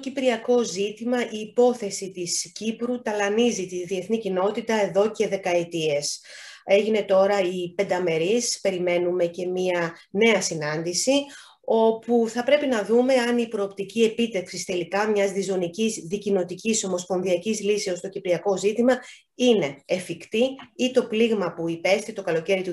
το 0.00 0.08
κυπριακό 0.08 0.62
ζήτημα, 0.62 1.30
η 1.30 1.38
υπόθεση 1.38 2.10
της 2.10 2.52
Κύπρου 2.54 3.02
ταλανίζει 3.02 3.66
τη 3.66 3.84
διεθνή 3.84 4.18
κοινότητα 4.18 4.74
εδώ 4.74 5.10
και 5.10 5.28
δεκαετίες. 5.28 6.20
Έγινε 6.64 7.02
τώρα 7.02 7.40
η 7.40 7.72
πενταμερής, 7.74 8.60
περιμένουμε 8.60 9.26
και 9.26 9.46
μία 9.46 9.96
νέα 10.10 10.40
συνάντηση, 10.40 11.12
όπου 11.64 12.28
θα 12.28 12.44
πρέπει 12.44 12.66
να 12.66 12.84
δούμε 12.84 13.14
αν 13.14 13.38
η 13.38 13.48
προοπτική 13.48 14.02
επίτευξης 14.02 14.64
τελικά 14.64 15.08
μιας 15.08 15.32
διζωνικής 15.32 15.94
δικοινοτικής 15.94 16.84
ομοσπονδιακής 16.84 17.60
λύσεως 17.60 17.98
στο 17.98 18.08
κυπριακό 18.08 18.56
ζήτημα 18.56 18.98
είναι 19.42 19.82
εφικτή 19.84 20.44
ή 20.76 20.90
το 20.90 21.04
πλήγμα 21.04 21.52
που 21.52 21.68
υπέστη 21.68 22.12
το 22.12 22.22
καλοκαίρι 22.22 22.62
του 22.62 22.72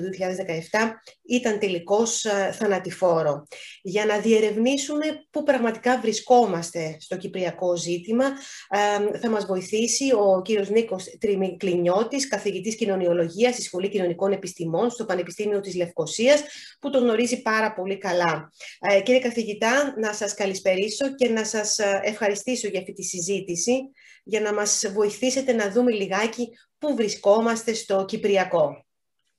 ήταν 1.28 1.58
τελικώς 1.58 2.24
ε, 2.24 2.54
θανατηφόρο. 2.58 3.46
Για 3.82 4.06
να 4.06 4.18
διερευνήσουμε 4.18 5.04
πού 5.30 5.42
πραγματικά 5.42 6.00
βρισκόμαστε 6.00 6.96
στο 7.00 7.16
κυπριακό 7.16 7.76
ζήτημα 7.76 8.24
ε, 8.68 9.18
θα 9.18 9.30
μας 9.30 9.46
βοηθήσει 9.46 10.12
ο 10.12 10.42
κύριος 10.42 10.68
Νίκος 10.68 11.04
Τριμικλινιώτης, 11.20 12.28
καθηγητής 12.28 12.76
κοινωνιολογίας 12.76 13.54
στη 13.54 13.62
Σχολή 13.62 13.88
Κοινωνικών 13.88 14.32
Επιστημών 14.32 14.90
στο 14.90 15.04
Πανεπιστήμιο 15.04 15.60
της 15.60 15.74
Λευκοσίας, 15.74 16.42
που 16.80 16.90
τον 16.90 17.02
γνωρίζει 17.02 17.42
πάρα 17.42 17.74
πολύ 17.74 17.98
καλά. 17.98 18.52
Ε, 18.80 19.00
κύριε 19.00 19.20
καθηγητά, 19.20 19.94
να 19.98 20.12
σας 20.12 20.34
καλησπερίσω 20.34 21.14
και 21.14 21.28
να 21.28 21.44
σας 21.44 21.78
ευχαριστήσω 22.02 22.68
για 22.68 22.78
αυτή 22.80 22.92
τη 22.92 23.02
συζήτηση 23.02 23.90
για 24.28 24.40
να 24.40 24.54
μας 24.54 24.84
βοηθήσετε 24.92 25.52
να 25.52 25.70
δούμε 25.70 25.92
λιγάκι 25.92 26.48
πού 26.78 26.94
βρισκόμαστε 26.94 27.72
στο 27.72 28.04
Κυπριακό. 28.04 28.86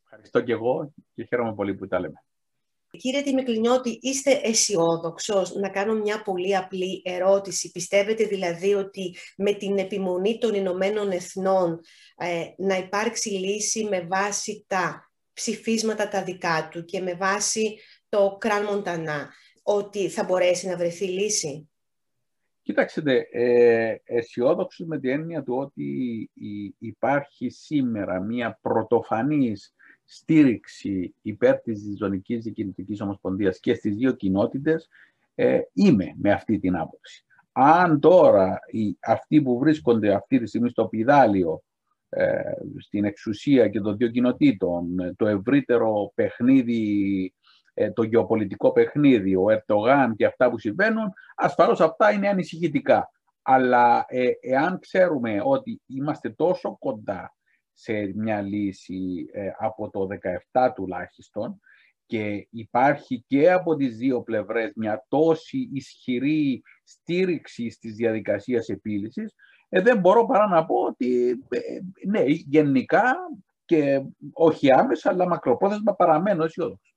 Ευχαριστώ 0.03 0.41
και 0.41 0.51
εγώ 0.51 0.93
και 1.13 1.23
χαίρομαι 1.23 1.53
πολύ 1.55 1.75
που 1.75 1.87
τα 1.87 1.99
λέμε. 1.99 2.23
Κύριε 2.91 3.21
Τιμικλινιώτη, 3.21 3.99
είστε 4.01 4.41
αισιόδοξο 4.43 5.45
να 5.59 5.69
κάνω 5.69 5.93
μια 5.93 6.21
πολύ 6.21 6.55
απλή 6.55 7.01
ερώτηση. 7.05 7.71
Πιστεύετε 7.71 8.23
δηλαδή 8.23 8.73
ότι 8.73 9.15
με 9.37 9.53
την 9.53 9.77
επιμονή 9.77 10.37
των 10.37 10.53
Ηνωμένων 10.53 11.11
Εθνών 11.11 11.79
ε, 12.17 12.43
να 12.57 12.77
υπάρξει 12.77 13.29
λύση 13.29 13.83
με 13.83 14.01
βάση 14.01 14.65
τα 14.67 15.11
ψηφίσματα 15.33 16.07
τα 16.07 16.23
δικά 16.23 16.67
του 16.71 16.85
και 16.85 17.01
με 17.01 17.13
βάση 17.13 17.79
το 18.09 18.37
Κραν 18.39 18.63
Μοντανά, 18.63 19.29
ότι 19.63 20.09
θα 20.09 20.23
μπορέσει 20.23 20.67
να 20.67 20.77
βρεθεί 20.77 21.05
λύση; 21.05 21.69
Κοιτάξτε, 22.69 23.27
ε, 23.31 23.95
αισιόδοξος 24.03 24.87
με 24.87 24.99
την 24.99 25.09
έννοια 25.09 25.43
του 25.43 25.55
ότι 25.55 26.29
υπάρχει 26.77 27.49
σήμερα 27.49 28.19
μια 28.19 28.59
πρωτοφανής 28.61 29.73
στήριξη 30.05 31.13
υπέρ 31.21 31.59
της 31.59 31.95
Ζωνικής 31.97 32.43
Δικαιωτικής 32.43 33.01
Ομοσπονδίας 33.01 33.59
και 33.59 33.73
στις 33.73 33.95
δύο 33.95 34.11
κοινότητες, 34.11 34.89
ε, 35.35 35.59
είμαι 35.73 36.15
με 36.17 36.31
αυτή 36.31 36.59
την 36.59 36.75
άποψη. 36.75 37.25
Αν 37.51 37.99
τώρα 37.99 38.59
οι, 38.71 38.97
αυτοί 38.99 39.41
που 39.41 39.59
βρίσκονται 39.59 40.13
αυτή 40.13 40.39
τη 40.39 40.47
στιγμή 40.47 40.69
στο 40.69 40.87
πιδάλιο, 40.87 41.63
ε, 42.09 42.41
στην 42.77 43.05
εξουσία 43.05 43.67
και 43.67 43.79
των 43.79 43.97
δύο 43.97 44.07
κοινοτήτων, 44.07 45.15
το 45.15 45.27
ευρύτερο 45.27 46.11
παιχνίδι 46.15 47.23
ε, 47.25 47.38
το 47.93 48.03
γεωπολιτικό 48.03 48.71
παιχνίδι, 48.71 49.35
ο 49.35 49.45
Ερτογάν 49.49 50.15
και 50.15 50.25
αυτά 50.25 50.49
που 50.49 50.59
συμβαίνουν, 50.59 51.13
ασφαλώς 51.35 51.81
αυτά 51.81 52.11
είναι 52.11 52.27
ανησυχητικά. 52.27 53.11
Αλλά 53.41 54.05
ε, 54.07 54.29
εάν 54.41 54.79
ξέρουμε 54.79 55.41
ότι 55.43 55.81
είμαστε 55.85 56.29
τόσο 56.29 56.77
κοντά 56.79 57.35
σε 57.73 58.11
μια 58.15 58.41
λύση 58.41 59.29
ε, 59.31 59.49
από 59.59 59.89
το 59.89 60.07
17 60.51 60.69
τουλάχιστον 60.75 61.59
και 62.05 62.47
υπάρχει 62.49 63.23
και 63.27 63.51
από 63.51 63.75
τις 63.75 63.97
δύο 63.97 64.21
πλευρές 64.21 64.71
μια 64.75 65.05
τόση 65.07 65.69
ισχυρή 65.73 66.61
στήριξη 66.83 67.69
στις 67.69 67.95
διαδικασίες 67.95 68.67
επίλυσης, 68.67 69.33
δεν 69.69 69.99
μπορώ 69.99 70.25
παρά 70.25 70.47
να 70.47 70.65
πω 70.65 70.75
ότι 70.75 71.39
ναι, 72.07 72.21
γενικά 72.25 73.15
και 73.65 74.01
όχι 74.33 74.71
άμεσα, 74.71 75.09
αλλά 75.09 75.27
μακροπρόθεσμα 75.27 75.95
παραμένω 75.95 76.43
αισιόδοξος. 76.43 76.95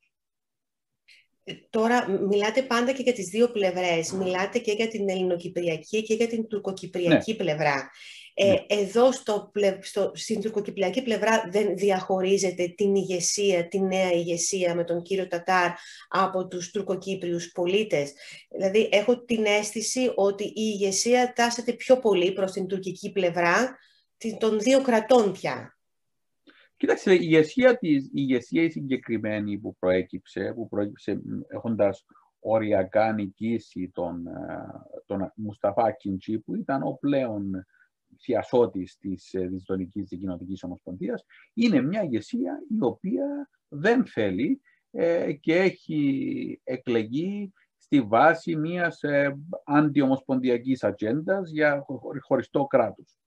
Τώρα 1.71 2.11
μιλάτε 2.11 2.63
πάντα 2.63 2.93
και 2.93 3.03
για 3.03 3.13
τις 3.13 3.29
δύο 3.29 3.51
πλευρές. 3.51 4.13
Μιλάτε 4.13 4.59
και 4.59 4.73
για 4.73 4.89
την 4.89 5.09
ελληνοκυπριακή 5.09 6.03
και 6.03 6.15
για 6.15 6.27
την 6.27 6.47
τουρκοκυπριακή 6.47 7.31
ναι. 7.31 7.37
πλευρά. 7.37 7.91
Ε, 8.35 8.47
ναι. 8.47 8.65
Εδώ 8.67 9.13
στο, 9.13 9.53
στο, 9.81 10.11
στην 10.15 10.41
τουρκοκυπριακή 10.41 11.03
πλευρά 11.03 11.49
δεν 11.51 11.77
διαχωρίζεται 11.77 12.69
την 12.77 12.95
ηγεσία, 12.95 13.69
τη 13.69 13.81
νέα 13.81 14.13
ηγεσία 14.13 14.75
με 14.75 14.85
τον 14.85 15.03
κύριο 15.03 15.29
Τατάρ 15.29 15.71
από 16.09 16.49
τους 16.49 16.71
τουρκοκύπριους 16.71 17.53
πολίτες. 17.53 18.13
Δηλαδή 18.51 18.89
έχω 18.93 19.25
την 19.25 19.45
αίσθηση 19.45 20.13
ότι 20.15 20.45
η 20.45 20.53
ηγεσία 20.55 21.33
τάσεται 21.35 21.73
πιο 21.73 21.99
πολύ 21.99 22.33
προς 22.33 22.53
την 22.53 22.67
τουρκική 22.67 23.13
πλευρά 23.13 23.79
των 24.39 24.61
δύο 24.61 24.83
κρατών 24.83 25.33
πια. 25.33 25.72
Κοίταξε, 26.83 27.15
η 27.15 27.19
ηγεσία, 27.21 27.79
της, 27.79 28.05
η 28.05 28.11
ηγεσία 28.13 28.63
η 28.63 28.71
συγκεκριμένη 28.71 29.59
που 29.59 29.77
προέκυψε, 29.79 30.53
που 30.55 30.69
προέκυψε 30.69 31.23
έχοντας 31.49 32.05
οριακά 32.41 33.13
νικήσει 33.13 33.91
τον, 33.95 34.27
ε, 34.27 34.33
τον 35.07 35.33
Μουσταφά 35.35 35.91
Κιντσί, 35.91 36.39
που 36.39 36.55
ήταν 36.55 36.83
ο 36.83 36.99
πλέον 37.01 37.67
θειασότης 38.21 38.97
της 38.99 39.35
ε, 39.35 39.49
Δυτικής 39.77 40.09
Κοινοτικής 40.09 40.63
Ομοσπονδίας, 40.63 41.25
είναι 41.55 41.83
μια 41.83 42.03
ηγεσία 42.03 42.59
η 42.69 42.79
οποία 42.81 43.51
δεν 43.69 44.07
θέλει 44.07 44.61
ε, 44.91 45.33
και 45.33 45.55
έχει 45.55 46.61
εκλεγεί 46.65 47.53
στη 47.77 48.01
βάση 48.01 48.57
μιας 48.57 49.03
ε, 49.03 49.39
αντιομοσπονδιακής 49.65 50.85
ατζέντας 50.85 51.51
για 51.51 51.85
χωριστό 52.21 52.65
κράτος. 52.65 53.22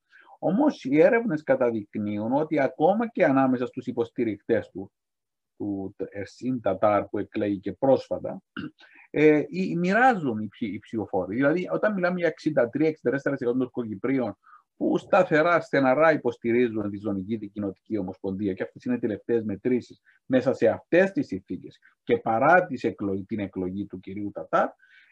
Όμως 0.47 0.83
οι 0.83 1.01
έρευνες 1.01 1.43
καταδεικνύουν 1.43 2.33
ότι 2.33 2.59
ακόμα 2.59 3.07
και 3.07 3.25
ανάμεσα 3.25 3.65
στους 3.65 3.87
υποστηρικτές 3.87 4.69
του, 4.69 4.91
του 5.57 5.95
Ερσίν 6.09 6.61
Τατάρ 6.61 7.05
που 7.05 7.17
εκλέγει 7.17 7.73
πρόσφατα, 7.73 8.41
ε, 9.09 9.43
μοιράζουν 9.77 10.39
οι, 10.39 10.49
οι 10.59 10.79
ψηφοφόροι. 10.79 11.35
Δηλαδή, 11.35 11.69
όταν 11.71 11.93
μιλάμε 11.93 12.19
για 12.19 12.27
63-64% 12.29 13.35
των 13.39 13.69
Κοκυπρίων 13.71 14.37
που 14.77 14.97
σταθερά, 14.97 15.59
στεναρά 15.59 16.11
υποστηρίζουν 16.11 16.89
τη 16.89 16.97
Ζωνική 16.97 17.35
Δικοινοτική 17.35 17.97
Ομοσπονδία 17.97 18.53
και 18.53 18.63
αυτές 18.63 18.83
είναι 18.83 18.95
οι 18.95 18.99
τελευταίες 18.99 19.43
μετρήσεις 19.43 20.01
μέσα 20.25 20.53
σε 20.53 20.67
αυτές 20.67 21.11
τις 21.11 21.27
συνθήκες 21.27 21.79
και 22.03 22.17
παρά 22.17 22.65
τις 22.65 22.83
εκλογή, 22.83 23.23
την 23.23 23.39
εκλογή 23.39 23.85
του 23.85 23.99
κυρίου 23.99 24.31
Τατάρ, 24.33 24.67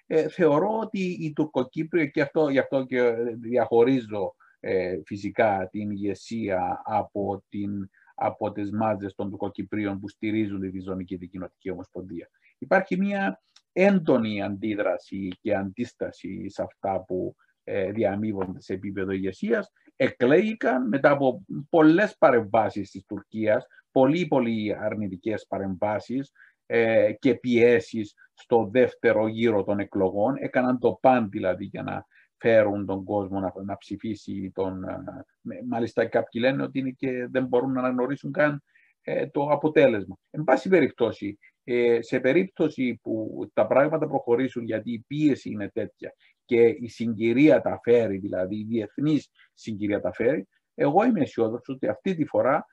ε, 0.05 0.29
θεωρώ 0.29 0.79
ότι 0.79 0.99
οι 0.99 1.33
Τουρκοκύπριοι, 1.33 2.11
και 2.11 2.21
αυτό, 2.21 2.49
γι' 2.49 2.59
αυτό 2.59 2.83
και 2.83 3.13
διαχωρίζω 3.39 4.35
ε, 4.65 4.99
φυσικά 5.05 5.67
την 5.71 5.91
ηγεσία 5.91 6.81
από, 6.85 7.43
την, 7.49 7.89
από 8.15 8.51
τις 8.51 8.71
μάζες 8.71 9.15
των 9.15 9.29
Τουρκοκυπρίων 9.29 9.99
που 9.99 10.09
στηρίζουν 10.09 10.61
τη 10.61 10.69
Διζωνική 10.69 11.15
Δικοινοτική 11.15 11.69
Ομοσπονδία. 11.69 12.29
Υπάρχει 12.57 12.97
μια 12.97 13.41
έντονη 13.73 14.41
αντίδραση 14.41 15.27
και 15.41 15.55
αντίσταση 15.55 16.49
σε 16.49 16.61
αυτά 16.61 17.03
που 17.03 17.35
ε, 17.63 17.91
διαμείβονται 17.91 18.61
σε 18.61 18.73
επίπεδο 18.73 19.11
ηγεσίας. 19.11 19.71
Εκλέγηκαν 19.95 20.87
μετά 20.87 21.11
από 21.11 21.45
πολλές 21.69 22.17
παρεμβάσεις 22.17 22.91
της 22.91 23.05
Τουρκίας, 23.05 23.65
πολύ 23.91 24.27
πολύ 24.27 24.75
αρνητικές 24.79 25.45
παρεμβάσεις 25.47 26.31
ε, 26.65 27.11
και 27.19 27.35
πιέσεις 27.35 28.13
στο 28.33 28.69
δεύτερο 28.71 29.27
γύρο 29.27 29.63
των 29.63 29.79
εκλογών. 29.79 30.35
Έκαναν 30.39 30.79
το 30.79 30.97
παν 31.01 31.29
δηλαδή 31.29 31.65
για 31.65 31.83
να 31.83 32.05
φέρουν 32.43 32.85
τον 32.85 33.03
κόσμο 33.03 33.39
να, 33.39 33.53
να 33.65 33.77
ψηφίσει 33.77 34.51
τον... 34.53 34.83
Ε, 34.83 35.25
μάλιστα 35.67 36.05
κάποιοι 36.05 36.41
λένε 36.45 36.63
ότι 36.63 36.79
είναι 36.79 36.89
και 36.89 37.27
δεν 37.31 37.45
μπορούν 37.45 37.71
να 37.71 37.79
αναγνωρίσουν 37.79 38.31
καν 38.31 38.63
ε, 39.01 39.27
το 39.27 39.43
αποτέλεσμα. 39.43 40.17
Εν 40.29 40.43
πάση 40.43 40.69
περιπτώσει, 40.69 41.37
ε, 41.63 42.01
σε 42.01 42.19
περίπτωση 42.19 42.99
που 43.03 43.45
τα 43.53 43.67
πράγματα 43.67 44.07
προχωρήσουν 44.07 44.63
γιατί 44.63 44.91
η 44.91 45.03
πίεση 45.07 45.49
είναι 45.49 45.69
τέτοια 45.69 46.13
και 46.45 46.61
η 46.61 46.87
συγκυρία 46.87 47.61
τα 47.61 47.79
φέρει, 47.83 48.17
δηλαδή 48.17 48.55
η 48.55 48.63
διεθνής 48.63 49.29
συγκυρία 49.53 50.01
τα 50.01 50.13
φέρει, 50.13 50.47
εγώ 50.75 51.05
είμαι 51.05 51.21
αισιόδοξος 51.21 51.75
ότι 51.75 51.87
αυτή 51.87 52.15
τη 52.15 52.25
φορά 52.25 52.65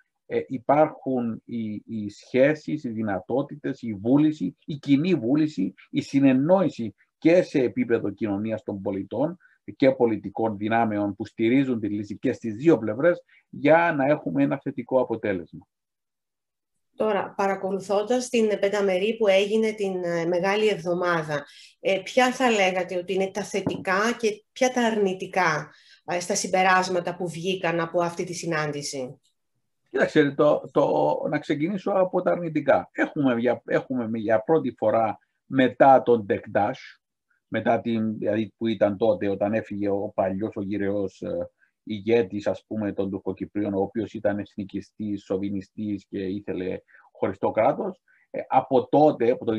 υπάρχουν 0.47 1.43
οι, 1.45 1.83
οι 1.87 2.09
σχέσεις, 2.09 2.85
οι 2.85 2.89
δυνατότητες, 2.89 3.83
η 3.83 3.95
βούληση, 3.95 4.57
η 4.65 4.75
κοινή 4.75 5.15
βούληση, 5.15 5.75
η 5.91 6.01
συνεννόηση 6.01 6.95
και 7.19 7.43
σε 7.43 7.59
επίπεδο 7.59 8.11
κοινωνίας 8.11 8.63
των 8.63 8.83
πολιτών 8.83 9.39
και 9.77 9.91
πολιτικών 9.91 10.57
δυνάμεων 10.57 11.15
που 11.15 11.27
στηρίζουν 11.27 11.81
τη 11.81 11.89
λύση 11.89 12.19
και 12.19 12.33
στις 12.33 12.55
δύο 12.55 12.79
πλευρές 12.79 13.23
για 13.49 13.95
να 13.97 14.07
έχουμε 14.07 14.43
ένα 14.43 14.61
θετικό 14.63 15.01
αποτέλεσμα. 15.01 15.67
Τώρα, 16.97 17.35
παρακολουθώντας 17.37 18.29
την 18.29 18.59
πενταμερή 18.61 19.17
που 19.17 19.27
έγινε 19.27 19.73
την 19.73 20.05
ε, 20.05 20.25
Μεγάλη 20.25 20.69
Εβδομάδα, 20.69 21.45
ε, 21.81 22.01
ποια 22.05 22.33
θα 22.33 22.51
λέγατε 22.51 22.97
ότι 22.97 23.13
είναι 23.13 23.31
τα 23.31 23.43
θετικά 23.43 23.99
και 24.19 24.45
ποια 24.53 24.71
τα 24.73 24.83
αρνητικά 24.83 25.71
ε, 26.05 26.21
στα 26.21 26.35
συμπεράσματα 26.35 27.17
που 27.17 27.29
βγήκαν 27.29 27.81
από 27.81 28.03
αυτή 28.03 28.25
τη 28.25 28.33
συνάντηση; 28.33 29.21
Κοίταξε, 29.91 30.31
το, 30.31 30.71
το, 30.73 31.17
να 31.29 31.39
ξεκινήσω 31.39 31.91
από 31.91 32.23
τα 32.23 32.31
αρνητικά. 32.31 32.89
Έχουμε 32.93 33.35
για, 33.35 33.63
έχουμε 33.67 34.19
για 34.19 34.43
πρώτη 34.43 34.75
φορά 34.79 35.19
μετά 35.45 36.03
τον 36.03 36.27
Τεκντάσ, 36.27 37.00
μετά 37.53 37.81
την, 37.81 38.19
δηλαδή 38.19 38.53
που 38.57 38.67
ήταν 38.67 38.97
τότε 38.97 39.29
όταν 39.29 39.53
έφυγε 39.53 39.89
ο 39.89 40.13
παλιός 40.15 40.57
ο 40.57 40.63
γυραιός 40.63 41.23
ε, 41.23 41.51
ηγέτης 41.83 42.47
ας 42.47 42.65
πούμε 42.67 42.93
των 42.93 43.11
Τουρκοκυπρίων 43.11 43.75
ο 43.75 43.81
οποίος 43.81 44.15
ήταν 44.15 44.39
εθνικιστής, 44.39 45.25
σοβινιστής 45.25 46.07
και 46.09 46.19
ήθελε 46.19 46.79
χωριστό 47.13 47.51
κράτος 47.51 48.03
ε, 48.31 48.41
από 48.49 48.89
τότε, 48.89 49.31
από 49.31 49.45
το 49.45 49.53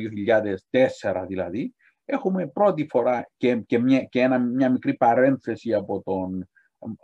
2004 1.04 1.26
δηλαδή 1.28 1.76
έχουμε 2.06 2.48
πρώτη 2.48 2.88
φορά 2.90 3.30
και, 3.38 3.56
και, 3.56 3.80
μια, 3.80 4.04
και 4.04 4.20
ένα, 4.20 4.40
μια 4.40 4.70
μικρή 4.70 4.94
παρένθεση 4.94 5.74
από 5.74 6.02
τον, 6.02 6.50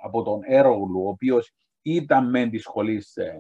από 0.04 0.24
τον 0.24 0.40
Έρογλου 0.44 1.04
ο 1.04 1.10
οποίος 1.10 1.54
ήταν 1.82 2.30
μεν 2.30 2.50
της 2.50 2.62
σχολής, 2.62 3.16
ε, 3.16 3.34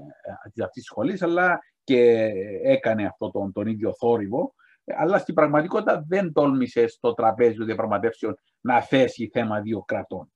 αυτής 0.43 0.69
της 0.71 0.83
σχολής 0.83 1.21
αλλά 1.21 1.59
και 1.83 2.31
έκανε 2.63 3.05
αυτό 3.05 3.31
τον, 3.31 3.51
τον 3.51 3.67
ίδιο 3.67 3.93
θόρυβο 3.93 4.53
αλλά 4.97 5.17
στην 5.17 5.33
πραγματικότητα 5.33 6.03
δεν 6.07 6.33
τόλμησες 6.33 6.93
στο 6.93 7.13
τραπέζι 7.13 7.55
των 7.57 7.65
διαπραγματεύσεων 7.65 8.37
να 8.61 8.81
θέσει 8.81 9.29
θέμα 9.33 9.61
δύο 9.61 9.81
κρατών. 9.81 10.31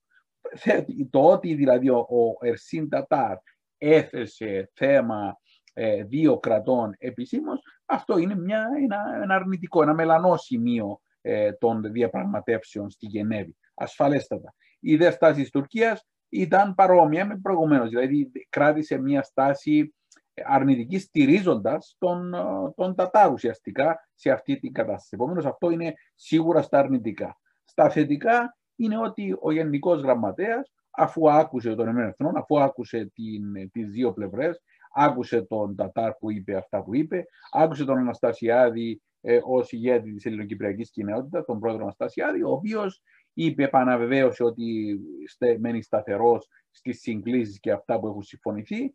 Το 1.09 1.19
ότι 1.19 1.53
δηλαδή 1.53 1.89
ο, 1.89 2.37
Ερσίν 2.41 2.89
Τατάρ 2.89 3.37
έθεσε 3.77 4.71
θέμα 4.73 5.37
ε, 5.73 6.03
δύο 6.03 6.39
κρατών 6.39 6.95
επισήμως, 6.97 7.59
αυτό 7.85 8.17
είναι 8.17 8.35
μια, 8.35 8.67
ένα, 8.81 9.21
ένα 9.23 9.35
αρνητικό, 9.35 9.81
ένα 9.81 9.93
μελανό 9.93 10.37
σημείο 10.37 11.01
ε, 11.21 11.51
των 11.51 11.81
διαπραγματεύσεων 11.91 12.89
στη 12.89 13.05
Γενέβη, 13.05 13.57
ασφαλέστατα. 13.73 14.53
Η 14.79 14.95
δε 14.95 15.11
στάση 15.11 15.41
της 15.41 15.49
Τουρκίας 15.49 16.07
ήταν 16.29 16.75
παρόμοια 16.75 17.25
με 17.25 17.39
προηγουμένως, 17.41 17.89
δηλαδή 17.89 18.31
κράτησε 18.49 18.97
μια 18.97 19.21
στάση 19.21 19.93
αρνητική 20.45 20.99
στηρίζοντας 20.99 21.95
τον, 21.99 22.31
τον 22.75 22.95
Τατάρ 22.95 23.31
ουσιαστικά 23.31 24.09
σε 24.13 24.31
αυτή 24.31 24.59
την 24.59 24.73
κατάσταση. 24.73 25.09
Επομένως, 25.11 25.45
αυτό 25.45 25.69
είναι 25.69 25.93
σίγουρα 26.15 26.61
στα 26.61 26.79
αρνητικά. 26.79 27.39
Στα 27.63 27.89
θετικά 27.89 28.57
είναι 28.75 28.97
ότι 28.97 29.37
ο 29.41 29.51
Γενικός 29.51 30.01
Γραμματέας, 30.01 30.73
αφού 30.91 31.31
άκουσε 31.31 31.75
τον 31.75 31.97
Εθνών, 31.97 32.37
αφού 32.37 32.59
άκουσε 32.61 33.11
τις 33.71 33.89
δύο 33.89 34.13
πλευρές, 34.13 34.61
άκουσε 34.93 35.41
τον 35.41 35.75
Τατάρ 35.75 36.13
που 36.13 36.31
είπε 36.31 36.55
αυτά 36.55 36.83
που 36.83 36.95
είπε, 36.95 37.25
άκουσε 37.51 37.85
τον 37.85 37.97
Αναστασιάδη 37.97 39.01
ε, 39.21 39.39
ως 39.43 39.71
ηγέτη 39.71 40.13
της 40.13 40.25
ελληνοκυπριακής 40.25 40.91
κοινότητας, 40.91 41.45
τον 41.45 41.59
πρόεδρο 41.59 41.83
Αναστασιάδη, 41.83 42.43
ο 42.43 42.51
οποίος 42.51 43.01
είπε, 43.33 43.63
επαναβεβαίωσε 43.63 44.43
ότι 44.43 44.99
μένει 45.59 45.83
σταθερός 45.83 46.47
στις 46.71 46.99
συγκλήσεις 46.99 47.59
και 47.59 47.71
αυτά 47.71 47.99
που 47.99 48.07
έχουν 48.07 48.23
συμφωνηθεί 48.23 48.83
ε, 48.83 48.91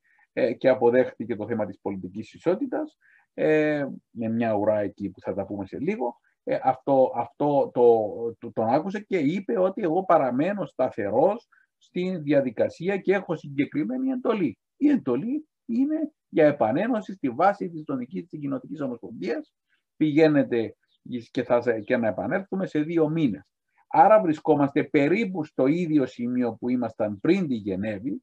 και 0.59 0.69
αποδέχτηκε 0.69 1.37
το 1.37 1.47
θέμα 1.47 1.67
της 1.67 1.79
πολιτικής 1.81 2.35
ισότητας 2.35 2.99
ε, 3.35 3.87
με 4.11 4.29
μια 4.29 4.55
ουρά 4.55 4.79
εκεί 4.79 5.11
που 5.11 5.21
θα 5.21 5.35
τα 5.35 5.47
πούμε 5.47 5.67
σε 5.67 5.79
λίγο. 5.79 6.21
Ε, 6.45 6.59
αυτό 6.63 7.13
αυτό 7.17 7.71
το, 7.75 8.11
το, 8.39 8.53
τον 8.53 8.69
άκουσε 8.69 9.01
και 9.01 9.19
είπε 9.19 9.59
ότι 9.59 9.83
εγώ 9.83 10.05
παραμένω 10.05 10.67
σταθερός 10.67 11.49
στην 11.77 12.23
διαδικασία 12.23 12.97
και 12.97 13.15
έχω 13.15 13.37
συγκεκριμένη 13.37 14.11
εντολή. 14.11 14.59
Η 14.77 14.89
εντολή 14.89 15.49
είναι 15.67 16.13
για 16.29 16.47
επανένωση 16.47 17.13
στη 17.13 17.29
βάση 17.31 17.69
της 17.69 17.85
τονικής 17.85 18.27
της 18.27 18.41
κοινοτικής 18.41 18.81
ομοσπονδίας. 18.81 19.55
Πηγαίνετε 19.97 20.77
και, 21.31 21.43
θα, 21.43 21.81
και 21.81 21.97
να 21.97 22.09
επανέλθουμε 22.09 22.67
σε 22.67 22.81
δύο 22.81 23.09
μήνες. 23.09 23.43
Άρα 23.89 24.21
βρισκόμαστε 24.21 24.85
περίπου 24.85 25.45
στο 25.45 25.67
ίδιο 25.67 26.07
σημείο 26.07 26.57
που 26.61 26.69
ήμασταν 26.69 27.21
πριν 27.21 27.47
τη 27.47 27.55
Γενέβη, 27.55 28.23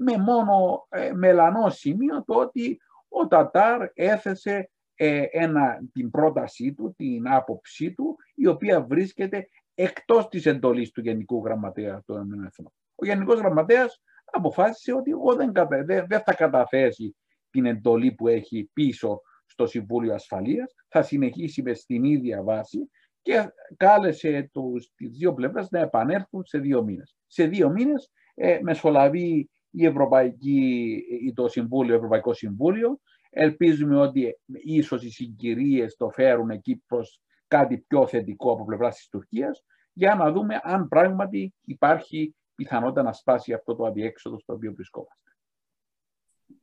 με 0.00 0.16
μόνο 0.16 0.86
ε, 0.88 1.12
μελανό 1.12 1.70
σημείο 1.70 2.24
το 2.24 2.34
ότι 2.34 2.80
ο 3.08 3.26
Τατάρ 3.26 3.90
έθεσε 3.94 4.70
ε, 4.94 5.22
ένα, 5.30 5.78
την 5.92 6.10
πρότασή 6.10 6.74
του, 6.74 6.94
την 6.96 7.28
άποψή 7.28 7.92
του, 7.92 8.16
η 8.34 8.46
οποία 8.46 8.82
βρίσκεται 8.82 9.48
εκτός 9.74 10.28
της 10.28 10.46
εντολής 10.46 10.90
του 10.90 11.00
Γενικού 11.00 11.44
Γραμματέα 11.44 12.02
των 12.06 12.44
Εθνών. 12.44 12.72
Ο 12.94 13.04
Γενικός 13.04 13.38
Γραμματέας 13.38 14.02
αποφάσισε 14.24 14.92
ότι 14.92 15.10
εγώ 15.10 15.34
δεν, 15.34 15.52
δεν, 15.68 16.06
δεν 16.08 16.20
θα 16.24 16.34
καταθέσει 16.34 17.16
την 17.50 17.66
εντολή 17.66 18.12
που 18.12 18.28
έχει 18.28 18.70
πίσω 18.72 19.20
στο 19.46 19.66
Συμβούλιο 19.66 20.14
Ασφαλείας, 20.14 20.74
θα 20.88 21.02
συνεχίσει 21.02 21.62
με 21.62 21.74
στην 21.74 22.04
ίδια 22.04 22.42
βάση 22.42 22.90
και 23.22 23.52
κάλεσε 23.76 24.50
τους, 24.52 24.92
τις 24.94 25.10
δύο 25.10 25.34
πλευρές 25.34 25.70
να 25.70 25.78
επανέλθουν 25.78 26.44
σε 26.44 26.58
δύο 26.58 26.82
μήνες. 26.82 27.16
Σε 27.26 27.46
δύο 27.46 27.70
μήνες 27.70 28.12
ε, 28.34 28.58
μεσολαβεί 28.62 29.50
η 29.78 29.86
Ευρωπαϊκή, 29.86 31.04
το 31.34 31.48
Συμβούλιο, 31.48 31.94
Ευρωπαϊκό 31.94 32.32
Συμβούλιο. 32.32 33.00
Ελπίζουμε 33.30 34.00
ότι 34.00 34.38
ίσως 34.64 35.04
οι 35.04 35.10
συγκυρίες 35.10 35.96
το 35.96 36.10
φέρουν 36.10 36.50
εκεί 36.50 36.82
προς 36.86 37.20
κάτι 37.48 37.78
πιο 37.78 38.06
θετικό 38.06 38.52
από 38.52 38.64
πλευράς 38.64 38.96
της 38.96 39.08
Τουρκίας 39.08 39.64
για 39.92 40.14
να 40.14 40.32
δούμε 40.32 40.60
αν 40.62 40.88
πράγματι 40.88 41.54
υπάρχει 41.64 42.34
πιθανότητα 42.54 43.02
να 43.02 43.12
σπάσει 43.12 43.52
αυτό 43.52 43.76
το 43.76 43.84
αδιέξοδο 43.84 44.38
στο 44.38 44.52
οποίο 44.52 44.72
βρισκόμαστε. 44.72 45.27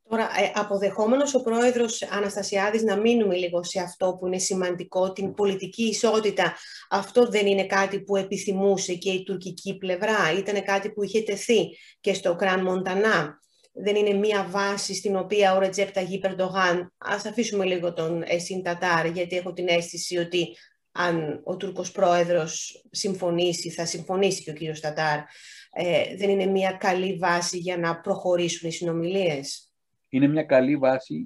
Τώρα, 0.09 0.23
ε, 0.23 0.51
αποδεχόμενος 0.53 1.33
ο 1.33 1.41
πρόεδρος 1.41 2.03
Αναστασιάδης 2.03 2.83
να 2.83 2.95
μείνουμε 2.95 3.35
λίγο 3.35 3.63
σε 3.63 3.79
αυτό 3.79 4.17
που 4.19 4.27
είναι 4.27 4.37
σημαντικό, 4.37 5.11
την 5.11 5.33
πολιτική 5.33 5.83
ισότητα, 5.83 6.55
αυτό 6.89 7.27
δεν 7.29 7.47
είναι 7.47 7.65
κάτι 7.65 7.99
που 7.99 8.15
επιθυμούσε 8.15 8.93
και 8.93 9.11
η 9.11 9.23
τουρκική 9.23 9.77
πλευρά, 9.77 10.33
ήταν 10.37 10.63
κάτι 10.63 10.89
που 10.91 11.03
είχε 11.03 11.21
τεθεί 11.21 11.77
και 11.99 12.13
στο 12.13 12.35
Κραν 12.35 12.63
Μοντανά. 12.63 13.39
Δεν 13.73 13.95
είναι 13.95 14.13
μία 14.13 14.47
βάση 14.49 14.95
στην 14.95 15.15
οποία 15.15 15.55
ο 15.55 15.59
Ρετζέπ 15.59 15.91
Ταγί 15.91 16.19
Περντογάν, 16.19 16.93
ας 16.97 17.25
αφήσουμε 17.25 17.65
λίγο 17.65 17.93
τον 17.93 18.23
Εσύν 18.25 18.63
Τατάρ, 18.63 19.05
γιατί 19.05 19.37
έχω 19.37 19.53
την 19.53 19.67
αίσθηση 19.67 20.17
ότι 20.17 20.57
αν 20.91 21.41
ο 21.43 21.57
Τούρκος 21.57 21.91
πρόεδρος 21.91 22.83
συμφωνήσει, 22.91 23.69
θα 23.69 23.85
συμφωνήσει 23.85 24.43
και 24.43 24.49
ο 24.49 24.53
κύριος 24.53 24.79
Τατάρ. 24.79 25.19
Ε, 25.77 26.15
δεν 26.17 26.29
είναι 26.29 26.45
μία 26.45 26.71
καλή 26.71 27.17
βάση 27.17 27.57
για 27.57 27.77
να 27.77 27.99
προχωρήσουν 27.99 28.69
οι 28.69 28.71
συνομιλίες 28.71 29.64
είναι 30.15 30.27
μια 30.27 30.43
καλή 30.43 30.77
βάση. 30.77 31.25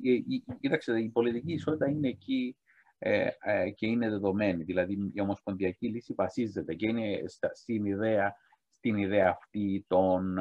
Κοίταξε, 0.60 1.00
η 1.00 1.10
πολιτική 1.10 1.54
ισότητα 1.54 1.90
είναι 1.90 2.08
εκεί 2.08 2.56
ε, 2.98 3.28
ε, 3.40 3.70
και 3.70 3.88
είναι 3.88 4.10
δεδομένη. 4.10 4.64
Δηλαδή, 4.64 5.12
η 5.14 5.22
ομοσπονδιακή 5.22 5.88
λύση 5.88 6.14
βασίζεται 6.14 6.74
και 6.74 6.88
είναι 6.88 7.20
στην 7.54 7.86
ιδέα, 7.86 8.36
στην 8.78 8.98
ιδέα 8.98 9.30
αυτή 9.30 9.86
των, 9.88 10.38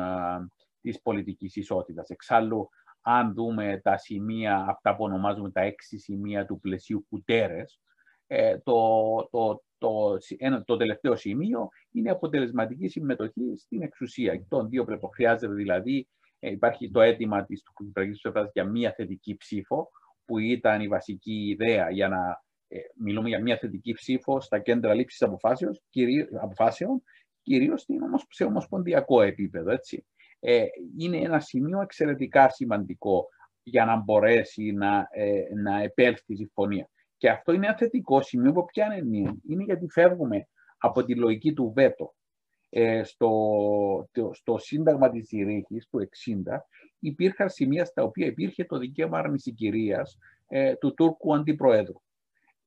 της 0.81 1.01
πολιτικής 1.03 1.57
ισότητας. 1.57 2.09
Εξάλλου, 2.09 2.69
αν 3.01 3.35
δούμε 3.35 3.81
τα 3.83 3.97
σημεία, 3.97 4.67
αυτά 4.69 4.97
που 4.97 5.05
ονομάζουμε 5.05 5.51
τα 5.51 5.61
έξι 5.61 5.99
σημεία 5.99 6.47
του 6.47 6.61
πλαισίου 6.61 7.07
κουτέρες, 7.09 7.81
ε, 8.27 8.59
το, 8.59 9.29
το, 9.31 9.63
το, 9.79 10.17
ένα, 10.37 10.65
το 10.65 10.77
τελευταίο 10.77 11.17
σημείο 11.17 11.69
είναι 11.91 12.11
αποτελεσματική 12.11 12.89
συμμετοχή 12.89 13.57
στην 13.57 13.83
εξουσία. 13.83 14.45
Των 14.49 14.69
δύο 14.69 14.85
πρέπει 14.85 15.07
χρειάζεται 15.15 15.53
δηλαδή 15.53 16.09
ε, 16.39 16.51
υπάρχει 16.51 16.91
το 16.91 17.01
αίτημα 17.01 17.45
της 17.45 17.63
τουρκικής 17.63 18.21
πλευράς 18.21 18.51
για 18.53 18.65
μία 18.65 18.93
θετική 18.93 19.37
ψήφο, 19.37 19.91
που 20.25 20.39
ήταν 20.39 20.81
η 20.81 20.89
βασική 20.89 21.49
ιδέα 21.49 21.91
για 21.91 22.09
να 22.09 22.43
ε, 22.69 22.79
μιλούμε 22.97 23.29
για 23.29 23.43
μία 23.43 23.59
θετική 23.59 23.93
ψήφο 23.93 24.41
στα 24.41 24.59
κέντρα 24.59 24.95
λήψης 24.95 25.23
αποφάσεων, 25.23 25.73
αποφάσεων 26.43 27.03
κυρίως 27.43 27.87
σε 28.29 28.45
ομοσπονδιακό 28.45 29.23
επίπεδο. 29.23 29.71
Έτσι. 29.71 30.07
Ε, 30.41 30.65
είναι 30.99 31.17
ένα 31.17 31.41
σημείο 31.41 31.81
εξαιρετικά 31.81 32.49
σημαντικό 32.49 33.29
για 33.63 33.85
να 33.85 33.97
μπορέσει 33.97 34.73
να, 34.73 35.09
ε, 35.11 35.43
να 35.63 35.83
επέλθει 35.83 36.33
η 36.33 36.37
συμφωνία. 36.37 36.91
Και 37.17 37.31
αυτό 37.31 37.53
είναι 37.53 37.67
ένα 37.67 37.77
θετικό 37.77 38.23
σημείο 38.23 38.53
που 38.53 38.65
ποια 38.65 38.97
είναι, 38.97 39.37
είναι 39.49 39.65
γιατί 39.65 39.89
φεύγουμε 39.89 40.49
από 40.79 41.05
τη 41.05 41.15
λογική 41.15 41.53
του 41.53 41.73
βέτο 41.75 42.15
ε, 42.71 43.03
στο, 43.03 43.31
στο 44.33 44.59
Σύνταγμα 44.59 45.11
της 45.11 45.27
Ζηρίχης 45.29 45.89
του 45.89 46.09
60 46.49 46.59
υπήρχαν 46.99 47.51
σημεία 47.51 47.85
στα 47.85 48.03
οποία 48.03 48.27
υπήρχε 48.27 48.65
το 48.65 48.79
δικαίωμα 48.79 49.19
αρνησικυρίας 49.19 50.19
ε, 50.47 50.75
του 50.75 50.95
Τούρκου 50.95 51.35
Αντιπροέδρου. 51.35 52.01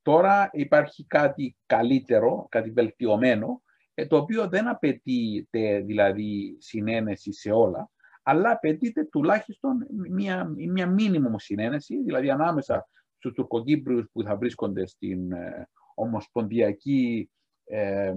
Τώρα 0.02 0.50
υπάρχει 0.54 1.06
κάτι 1.06 1.56
καλύτερο, 1.66 2.48
κάτι 2.50 2.70
βελτιωμένο, 2.70 3.62
ε, 3.94 4.06
το 4.06 4.18
οποίο 4.18 4.48
δεν 4.48 4.68
απαιτείται 4.68 5.80
δηλαδή 5.80 6.56
συνένεση 6.60 7.34
σε 7.34 7.52
όλα, 7.52 7.90
αλλά 8.24 8.52
απαιτείται 8.52 9.04
τουλάχιστον 9.04 9.88
μια, 10.10 10.54
μια 10.72 10.88
μήνυμο 10.88 11.40
συνένεση, 11.40 12.04
δηλαδή 12.04 12.30
ανάμεσα 12.30 12.88
στους 13.18 13.34
Τουρκοκύπριους 13.34 14.10
που 14.12 14.24
θα 14.24 14.38
βρίσκονται 14.38 14.88
στην 14.88 15.32
ε, 15.32 15.70
ομοσπονδιακή 15.96 17.30
ε, 17.64 18.14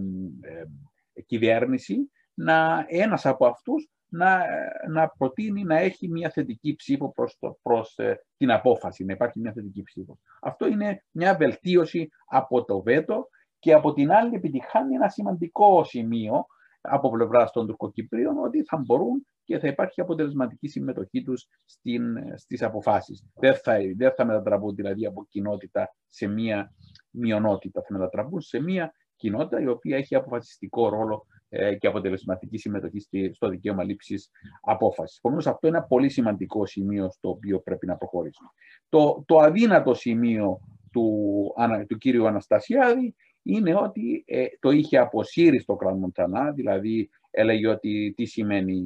κυβέρνηση 1.26 2.10
να, 2.34 2.84
ένας 2.88 3.26
από 3.26 3.46
αυτούς 3.46 3.88
να, 4.08 4.44
να 4.90 5.08
προτείνει 5.08 5.64
να 5.64 5.78
έχει 5.78 6.08
μια 6.08 6.30
θετική 6.30 6.74
ψήφο 6.74 7.12
προς, 7.12 7.36
το, 7.38 7.58
προς 7.62 7.98
ε, 7.98 8.24
την 8.36 8.50
απόφαση, 8.50 9.04
να 9.04 9.12
υπάρχει 9.12 9.40
μια 9.40 9.52
θετική 9.52 9.82
ψήφο. 9.82 10.18
Αυτό 10.42 10.66
είναι 10.66 11.04
μια 11.10 11.34
βελτίωση 11.36 12.08
από 12.26 12.64
το 12.64 12.82
βέτο 12.82 13.28
και 13.58 13.72
από 13.72 13.92
την 13.92 14.12
άλλη 14.12 14.34
επιτυχάνει 14.34 14.94
ένα 14.94 15.08
σημαντικό 15.08 15.84
σημείο 15.84 16.46
από 16.80 17.10
πλευράς 17.10 17.50
των 17.50 17.66
Τουρκοκυπρίων 17.66 18.38
ότι 18.38 18.64
θα 18.64 18.76
μπορούν 18.76 19.26
και 19.44 19.58
θα 19.58 19.68
υπάρχει 19.68 20.00
αποτελεσματική 20.00 20.68
συμμετοχή 20.68 21.22
τους 21.22 21.48
στην, 21.64 22.02
στις 22.36 22.62
αποφάσεις. 22.62 23.24
Δεν 23.34 23.54
θα, 23.54 23.76
δεν 23.96 24.12
θα 24.14 24.24
μετατραπούν 24.24 24.74
δηλαδή 24.74 25.06
από 25.06 25.26
κοινότητα 25.28 25.94
σε 26.08 26.26
μία 26.26 26.74
μειονότητα, 27.10 27.82
θα 27.82 27.92
μετατραπούν 27.92 28.40
σε 28.40 28.60
μία 28.60 28.92
κοινότητα 29.16 29.60
η 29.60 29.66
οποία 29.66 29.96
έχει 29.96 30.14
αποφασιστικό 30.14 30.88
ρόλο 30.88 31.26
ε, 31.48 31.74
και 31.74 31.86
αποτελεσματική 31.86 32.58
συμμετοχή 32.58 33.00
στο 33.32 33.48
δικαίωμα 33.48 33.84
λήψης 33.84 34.30
απόφασης. 34.60 35.18
Επομένως, 35.18 35.46
αυτό 35.46 35.66
είναι 35.66 35.76
ένα 35.76 35.86
πολύ 35.86 36.08
σημαντικό 36.08 36.66
σημείο 36.66 37.10
στο 37.10 37.28
οποίο 37.28 37.60
πρέπει 37.60 37.86
να 37.86 37.96
προχωρήσουμε. 37.96 38.48
Το, 38.88 39.24
το 39.26 39.38
αδύνατο 39.38 39.94
σημείο 39.94 40.60
του, 40.92 41.52
του 41.88 41.98
κύριου 41.98 42.26
Αναστασιάδη 42.26 43.14
είναι 43.42 43.74
ότι 43.74 44.24
ε, 44.26 44.46
το 44.60 44.70
είχε 44.70 44.98
αποσύρει 44.98 45.60
στο 45.60 45.76
Κραν 45.76 46.12
δηλαδή 46.54 47.10
έλεγε 47.30 47.68
ότι 47.68 48.12
τι 48.16 48.24
σημαίνει, 48.24 48.84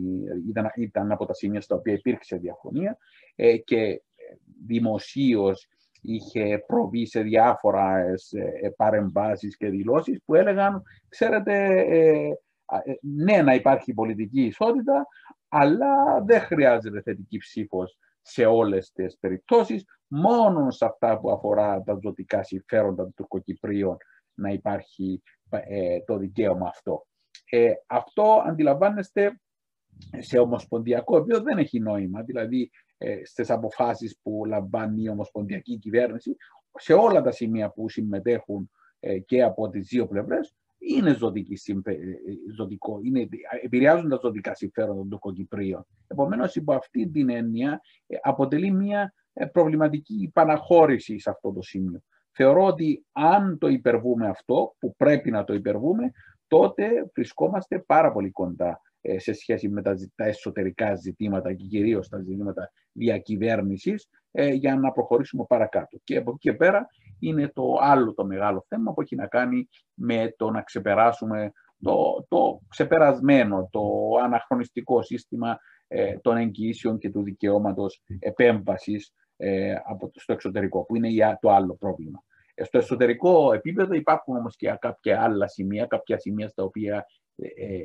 ήταν, 0.48 0.66
ήταν 0.76 1.12
από 1.12 1.26
τα 1.26 1.34
σημεία 1.34 1.60
στα 1.60 1.76
οποία 1.76 1.92
υπήρξε 1.92 2.36
διαφωνία 2.36 2.98
ε, 3.34 3.56
και 3.56 4.02
δημοσίως 4.66 5.68
είχε 6.00 6.64
προβεί 6.66 7.06
σε 7.06 7.20
διάφορα 7.20 7.98
ε, 7.98 8.68
παρεμβάσεις 8.76 9.56
και 9.56 9.68
δηλώσεις 9.68 10.20
που 10.24 10.34
έλεγαν, 10.34 10.82
ξέρετε, 11.08 11.80
ε, 11.80 12.32
ναι 13.00 13.42
να 13.42 13.54
υπάρχει 13.54 13.94
πολιτική 13.94 14.42
ισότητα, 14.42 15.06
αλλά 15.48 16.22
δεν 16.24 16.40
χρειάζεται 16.40 17.02
θετική 17.02 17.38
ψήφος 17.38 17.98
σε 18.22 18.44
όλες 18.44 18.92
τις 18.92 19.18
περιπτώσεις, 19.18 19.84
μόνο 20.06 20.70
σε 20.70 20.84
αυτά 20.84 21.18
που 21.18 21.30
αφορά 21.30 21.82
τα 21.82 21.98
ζωτικά 22.02 22.42
συμφέροντα 22.42 23.02
των 23.02 23.14
Τουρκοκυπρίων 23.14 23.96
να 24.34 24.50
υπάρχει 24.50 25.22
το 26.06 26.16
δικαίωμα 26.16 26.68
αυτό. 26.68 27.06
Ε, 27.50 27.72
αυτό 27.86 28.42
αντιλαμβάνεστε 28.46 29.40
σε 30.18 30.38
ομοσπονδιακό 30.38 31.16
επίπεδο 31.16 31.42
δεν 31.42 31.58
έχει 31.58 31.80
νόημα. 31.80 32.22
Δηλαδή 32.22 32.70
ε, 32.98 33.24
στις 33.24 33.50
αποφάσεις 33.50 34.18
που 34.22 34.44
λαμβάνει 34.46 35.02
η 35.02 35.08
ομοσπονδιακή 35.08 35.78
κυβέρνηση 35.78 36.36
σε 36.74 36.92
όλα 36.92 37.22
τα 37.22 37.30
σημεία 37.30 37.70
που 37.70 37.88
συμμετέχουν 37.88 38.70
ε, 39.00 39.18
και 39.18 39.42
από 39.42 39.68
τις 39.68 39.88
δύο 39.88 40.06
πλευρές 40.06 40.54
είναι 40.78 41.14
ζωτική, 41.14 41.58
ε, 41.84 41.94
ζωτικό, 42.54 43.00
είναι, 43.02 43.28
επηρεάζουν 43.62 44.08
τα 44.08 44.18
ζωτικά 44.22 44.54
συμφέροντα 44.54 44.98
των 44.98 45.08
Τουρκοκυπρίων. 45.08 45.86
Επομένως, 46.06 46.56
υπό 46.56 46.72
αυτή 46.72 47.08
την 47.08 47.30
έννοια, 47.30 47.80
ε, 48.06 48.16
αποτελεί 48.22 48.70
μια 48.70 49.14
προβληματική 49.52 50.30
παναχώρηση 50.34 51.18
σε 51.18 51.30
αυτό 51.30 51.52
το 51.52 51.62
σημείο. 51.62 52.00
Θεωρώ 52.30 52.64
ότι 52.64 53.04
αν 53.12 53.58
το 53.58 53.68
υπερβούμε 53.68 54.28
αυτό, 54.28 54.74
που 54.78 54.94
πρέπει 54.96 55.30
να 55.30 55.44
το 55.44 55.54
υπερβούμε, 55.54 56.10
τότε 56.46 57.10
βρισκόμαστε 57.14 57.78
πάρα 57.78 58.12
πολύ 58.12 58.30
κοντά 58.30 58.80
ε, 59.00 59.18
σε 59.18 59.32
σχέση 59.32 59.68
με 59.68 59.82
τα, 59.82 59.96
εσωτερικά 60.16 60.94
ζητήματα 60.94 61.54
και 61.54 61.64
κυρίως 61.64 62.08
τα 62.08 62.18
ζητήματα 62.18 62.72
διακυβέρνησης 62.98 64.08
ε, 64.30 64.48
για 64.48 64.76
να 64.76 64.92
προχωρήσουμε 64.92 65.44
παρακάτω. 65.48 65.98
Και 66.04 66.16
από 66.16 66.30
εκεί 66.30 66.38
και 66.38 66.52
πέρα 66.52 66.86
είναι 67.18 67.48
το 67.54 67.78
άλλο 67.80 68.14
το 68.14 68.24
μεγάλο 68.24 68.64
θέμα 68.68 68.92
που 68.92 69.00
έχει 69.00 69.16
να 69.16 69.26
κάνει 69.26 69.68
με 69.94 70.34
το 70.36 70.50
να 70.50 70.62
ξεπεράσουμε 70.62 71.52
το, 71.82 72.26
το 72.28 72.60
ξεπερασμένο, 72.68 73.68
το 73.70 73.82
αναχρονιστικό 74.24 75.02
σύστημα 75.02 75.58
ε, 75.88 76.18
των 76.18 76.36
εγγυήσεων 76.36 76.98
και 76.98 77.10
του 77.10 77.22
δικαιώματος 77.22 78.02
επέμβασης 78.18 79.12
από, 79.88 80.10
στο 80.14 80.32
εξωτερικό, 80.32 80.84
που 80.84 80.96
είναι 80.96 81.38
το 81.40 81.50
άλλο 81.50 81.76
πρόβλημα. 81.76 82.22
Στο 82.64 82.78
εσωτερικό 82.78 83.52
επίπεδο 83.52 83.94
υπάρχουν 83.94 84.36
όμως 84.36 84.56
και 84.56 84.76
κάποια 84.80 85.22
άλλα 85.22 85.48
σημεία, 85.48 85.86
κάποια 85.86 86.18
σημεία 86.18 86.48
στα 86.48 86.62
οποία 86.62 87.06
ε, 87.36 87.78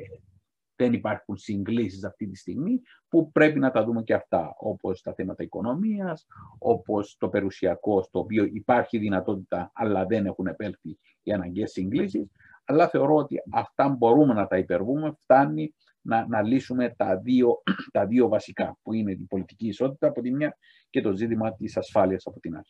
δεν 0.76 0.92
υπάρχουν 0.92 1.36
συγκλήσεις 1.36 2.04
αυτή 2.04 2.28
τη 2.28 2.36
στιγμή, 2.36 2.80
που 3.08 3.32
πρέπει 3.32 3.58
να 3.58 3.70
τα 3.70 3.84
δούμε 3.84 4.02
και 4.02 4.14
αυτά, 4.14 4.54
όπως 4.58 5.02
τα 5.02 5.14
θέματα 5.14 5.42
οικονομίας, 5.42 6.26
όπως 6.58 7.16
το 7.18 7.28
περιουσιακό, 7.28 8.02
στο 8.02 8.18
οποίο 8.18 8.44
υπάρχει 8.44 8.98
δυνατότητα, 8.98 9.70
αλλά 9.74 10.06
δεν 10.06 10.26
έχουν 10.26 10.46
επέλθει 10.46 10.98
οι 11.22 11.32
αναγκαίες 11.32 11.70
συγκλήσεις, 11.70 12.30
αλλά 12.64 12.88
θεωρώ 12.88 13.14
ότι 13.14 13.36
αυτά 13.52 13.88
μπορούμε 13.88 14.34
να 14.34 14.46
τα 14.46 14.58
υπερβούμε, 14.58 15.12
φτάνει 15.22 15.74
να, 16.00 16.26
να 16.28 16.42
λύσουμε 16.42 16.94
τα 16.96 17.16
δύο, 17.16 17.62
τα 17.92 18.06
δύο 18.06 18.28
βασικά, 18.28 18.78
που 18.82 18.92
είναι 18.92 19.12
η 19.12 19.26
πολιτική 19.28 19.66
ισότητα 19.66 20.06
από 20.06 20.20
τη 20.20 20.30
μια 20.30 20.56
και 20.90 21.00
το 21.00 21.12
ζήτημα 21.12 21.54
της 21.54 21.76
ασφάλειας 21.76 22.26
από 22.26 22.40
την 22.40 22.54
άλλη 22.56 22.64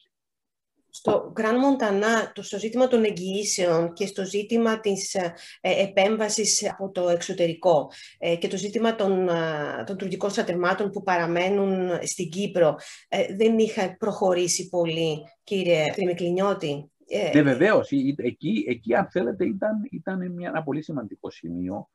στο 1.06 1.32
Grand 1.36 1.42
Montana, 1.42 2.30
το, 2.32 2.42
στο 2.42 2.58
ζήτημα 2.58 2.88
των 2.88 3.04
εγγυήσεων 3.04 3.92
και 3.92 4.06
στο 4.06 4.24
ζήτημα 4.24 4.80
της 4.80 5.14
ε, 5.14 5.32
επέμβασης 5.60 6.70
από 6.70 6.90
το 6.90 7.08
εξωτερικό 7.08 7.90
ε, 8.18 8.36
και 8.36 8.48
το 8.48 8.56
ζήτημα 8.56 8.94
των, 8.94 9.28
ε, 9.28 9.84
των 9.86 9.96
τουρκικών 9.96 10.30
στρατευμάτων 10.30 10.90
που 10.90 11.02
παραμένουν 11.02 11.98
στην 12.02 12.28
Κύπρο, 12.28 12.76
ε, 13.08 13.34
δεν 13.36 13.58
είχα 13.58 13.96
προχωρήσει 13.96 14.68
πολύ, 14.68 15.22
κύριε 15.44 15.92
Τριμικλινιώτη. 15.94 16.90
Ναι, 17.34 17.42
βεβαίως. 17.42 17.90
Εκεί, 18.16 18.64
εκεί, 18.68 18.94
αν 18.94 19.08
θέλετε, 19.10 19.44
ήταν, 19.44 19.88
ήταν 19.90 20.32
μια, 20.32 20.48
ένα 20.48 20.62
πολύ 20.62 20.82
σημαντικό 20.82 21.30
σημείο 21.30 21.88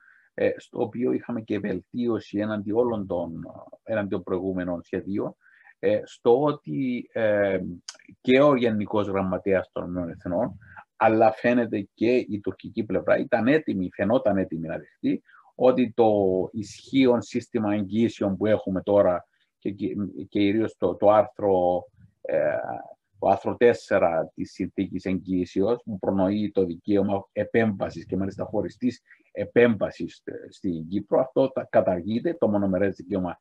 στο 0.57 0.81
οποίο 0.81 1.11
είχαμε 1.11 1.41
και 1.41 1.59
βελτίωση 1.59 2.37
έναντι 2.37 2.71
όλων 2.71 3.07
των, 3.07 3.45
έναντι 3.83 4.09
των 4.09 4.23
προηγούμενων 4.23 4.81
σχεδίων 4.83 5.27
ε, 5.27 5.47
στο 6.03 6.41
ότι 6.41 7.09
ε, 7.13 7.59
και 8.21 8.41
ο 8.41 8.55
Γενικός 8.55 9.07
Γραμματέας 9.07 9.69
των 9.71 10.09
Εθνών, 10.09 10.57
αλλά 10.95 11.31
φαίνεται 11.31 11.89
και 11.93 12.15
η 12.15 12.39
τουρκική 12.39 12.83
πλευρά 12.83 13.17
ήταν 13.17 13.48
έτοιμη, 13.48 13.89
φαινόταν 13.93 14.38
έτοιμη 14.38 14.67
να 14.67 14.77
δεχτεί, 14.77 15.21
ότι 15.55 15.93
το 15.95 16.12
ισχύον 16.51 17.21
σύστημα 17.21 17.74
εγγύσεων 17.74 18.38
που 18.38 18.45
έχουμε 18.45 18.81
τώρα 18.81 19.27
και, 19.57 19.71
και, 19.71 19.95
κυρίως 20.29 20.75
το, 20.77 20.95
το 20.95 21.09
άρθρο 21.09 21.86
ε, 22.21 22.55
το 23.19 23.27
άρθρο 23.27 23.57
4 23.88 24.01
της 24.33 24.51
συνθήκης 24.51 25.05
εγγύησεως 25.05 25.81
που 25.86 26.00
προνοεί 26.00 26.51
το 26.51 26.65
δικαίωμα 26.65 27.27
επέμβασης 27.31 28.05
και 28.05 28.17
μάλιστα 28.17 28.45
χωριστής 28.45 29.01
επέμβασης 29.31 30.24
στην 30.50 30.88
Κύπρο. 30.88 31.19
Αυτό 31.19 31.51
καταργείται, 31.69 32.33
το 32.33 32.48
μονομερές 32.48 32.95
δικαίωμα 32.95 33.38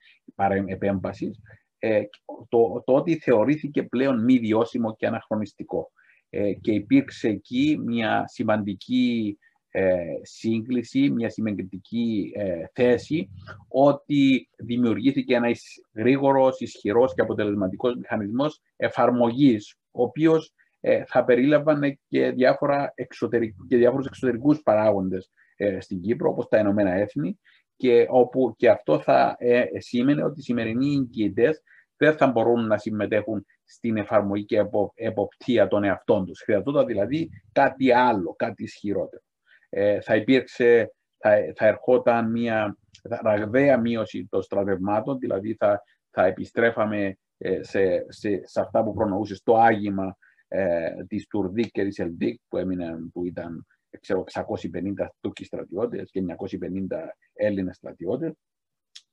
επέμβασης 0.67 1.41
ε, 1.79 2.03
το, 2.49 2.83
το 2.87 2.95
ότι 2.95 3.19
θεωρήθηκε 3.19 3.83
πλέον 3.83 4.25
μη 4.25 4.39
βιώσιμο 4.39 4.97
και 4.97 5.07
αναχρονιστικό. 5.07 5.91
Ε, 6.31 6.53
και 6.53 6.73
υπήρξε 6.73 7.29
εκεί 7.29 7.79
μια 7.85 8.25
σημαντική 8.27 9.39
ε, 9.71 9.97
σύγκληση, 10.23 11.11
μια 11.11 11.31
σημαντική 11.31 12.33
ε, 12.37 12.65
θέση 12.73 13.29
ότι 13.69 14.49
δημιουργήθηκε 14.59 15.35
ένα 15.35 15.49
γρήγορος, 15.95 16.61
ισχυρός 16.61 17.15
και 17.15 17.21
αποτελεσματικός 17.21 17.95
μηχανισμός 17.95 18.61
εφαρμογής, 18.77 19.77
ο 19.91 20.03
οποίος 20.03 20.55
ε, 20.81 21.05
θα 21.05 21.25
περίλαμβανε 21.25 21.99
και, 22.09 22.31
διάφορα 22.31 22.93
εξωτερικ, 22.95 23.55
και 23.69 23.77
διάφορους 23.77 24.07
εξωτερικούς 24.07 24.63
παράγοντες 24.63 25.31
στην 25.79 26.01
Κύπρο, 26.01 26.31
όπως 26.31 26.49
τα 26.49 26.59
Ηνωμένα 26.59 26.93
Έθνη, 26.93 27.39
και 27.79 28.07
όπου 28.11 28.55
και 28.57 28.69
αυτό 28.69 29.01
θα 29.01 29.37
ε, 29.39 29.65
σήμαινε 29.77 30.25
ότι 30.25 30.41
οι 30.41 30.43
σημερινοί 30.43 30.95
εγγυητές 30.95 31.63
δεν 31.97 32.17
θα 32.17 32.27
μπορούν 32.27 32.67
να 32.67 32.79
συμμετέχουν 32.79 33.47
στην 33.65 33.97
εφαρμογή 33.97 34.45
και 34.45 34.65
εποπτεία 34.95 35.69
των 35.69 35.85
εαυτών 35.85 36.27
τους. 36.27 36.41
Χρειαζόταν 36.41 36.87
δηλαδή 36.87 37.31
κάτι 37.53 37.93
άλλο, 37.93 38.35
κάτι 38.39 38.63
ισχυρότερο. 38.63 39.23
Ε, 39.69 40.01
θα 40.01 40.17
υπήρξε, 40.17 40.93
θα, 41.19 41.31
θα 41.55 41.67
ερχόταν 41.67 42.31
μια 42.31 42.79
ραγδαία 43.23 43.79
μείωση 43.79 44.27
των 44.31 44.43
στρατευμάτων, 44.43 45.19
δηλαδή 45.19 45.55
θα, 45.55 45.83
θα 46.11 46.25
επιστρέφαμε 46.25 47.19
ε, 47.39 47.63
σε, 47.63 48.07
σε, 48.09 48.41
σε, 48.45 48.61
αυτά 48.61 48.85
που 48.85 48.93
προνοούσε 48.93 49.35
στο 49.35 49.57
άγημα 49.57 50.17
ε, 50.49 51.05
της 51.07 51.27
Τουρδίκ 51.27 51.71
και 51.71 51.85
της 51.85 51.99
Ελδίκ 51.99 52.41
που, 52.49 52.57
έμειναν, 52.57 53.11
που 53.13 53.25
ήταν 53.25 53.67
ξέρω, 54.01 54.25
650 54.33 55.09
Τούρκοι 55.21 55.45
στρατιώτες 55.45 56.11
και 56.11 56.21
950 56.21 57.15
Έλληνες 57.33 57.77
στρατιώτες. 57.77 58.33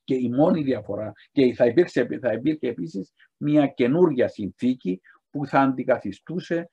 Και 0.04 0.16
η 0.16 0.30
μόνη 0.30 0.64
διαφορά, 0.64 1.12
και 1.32 1.54
θα 1.54 1.66
υπήρχε, 1.66 2.08
θα 2.22 2.34
υπήρχε 2.34 2.68
επίσης 2.68 3.14
μια 3.38 3.68
καινούργια 3.68 4.28
συνθήκη 4.28 5.02
που 5.30 5.46
θα 5.46 5.60
αντικαθιστούσε 5.60 6.70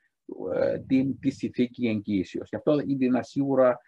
ε, 0.55 0.79
την, 0.79 1.19
τη 1.19 1.31
συνθήκη 1.31 1.87
εγγύησεως. 1.87 2.49
Γι' 2.49 2.57
αυτό 2.57 2.79
ήταν 2.87 3.25
σίγουρα 3.25 3.79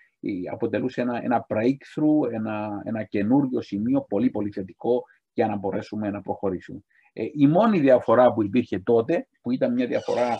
αποτελούσε 0.52 1.00
ένα, 1.00 1.20
ένα 1.22 1.46
breakthrough, 1.48 2.32
ένα, 2.32 2.82
ένα 2.84 3.02
καινούργιο 3.02 3.62
σημείο 3.62 4.02
πολύ 4.08 4.30
πολύ 4.30 4.50
θετικό 4.50 5.02
για 5.32 5.46
να 5.46 5.56
μπορέσουμε 5.56 6.10
να 6.10 6.20
προχωρήσουμε. 6.20 6.80
Ε, 7.12 7.24
η 7.34 7.46
μόνη 7.46 7.80
διαφορά 7.80 8.32
που 8.32 8.42
υπήρχε 8.42 8.78
τότε, 8.78 9.28
που 9.42 9.50
ήταν 9.50 9.72
μια 9.72 9.86
διαφορά 9.86 10.32
ε, 10.32 10.36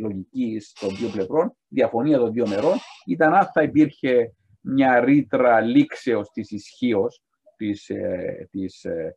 λογικής 0.00 0.72
των 0.80 0.96
δύο 0.96 1.08
πλευρών, 1.08 1.56
διαφωνία 1.68 2.18
των 2.18 2.32
δύο 2.32 2.48
μερών, 2.48 2.76
ήταν 3.06 3.34
αν 3.34 3.50
θα 3.52 3.62
υπήρχε 3.62 4.32
μια 4.60 5.00
ρήτρα 5.00 5.60
λήξεως 5.60 6.30
της 6.30 6.50
ισχύως 6.50 7.22
της, 7.56 7.88
ε, 7.88 8.48
της, 8.50 8.84
ε, 8.84 9.16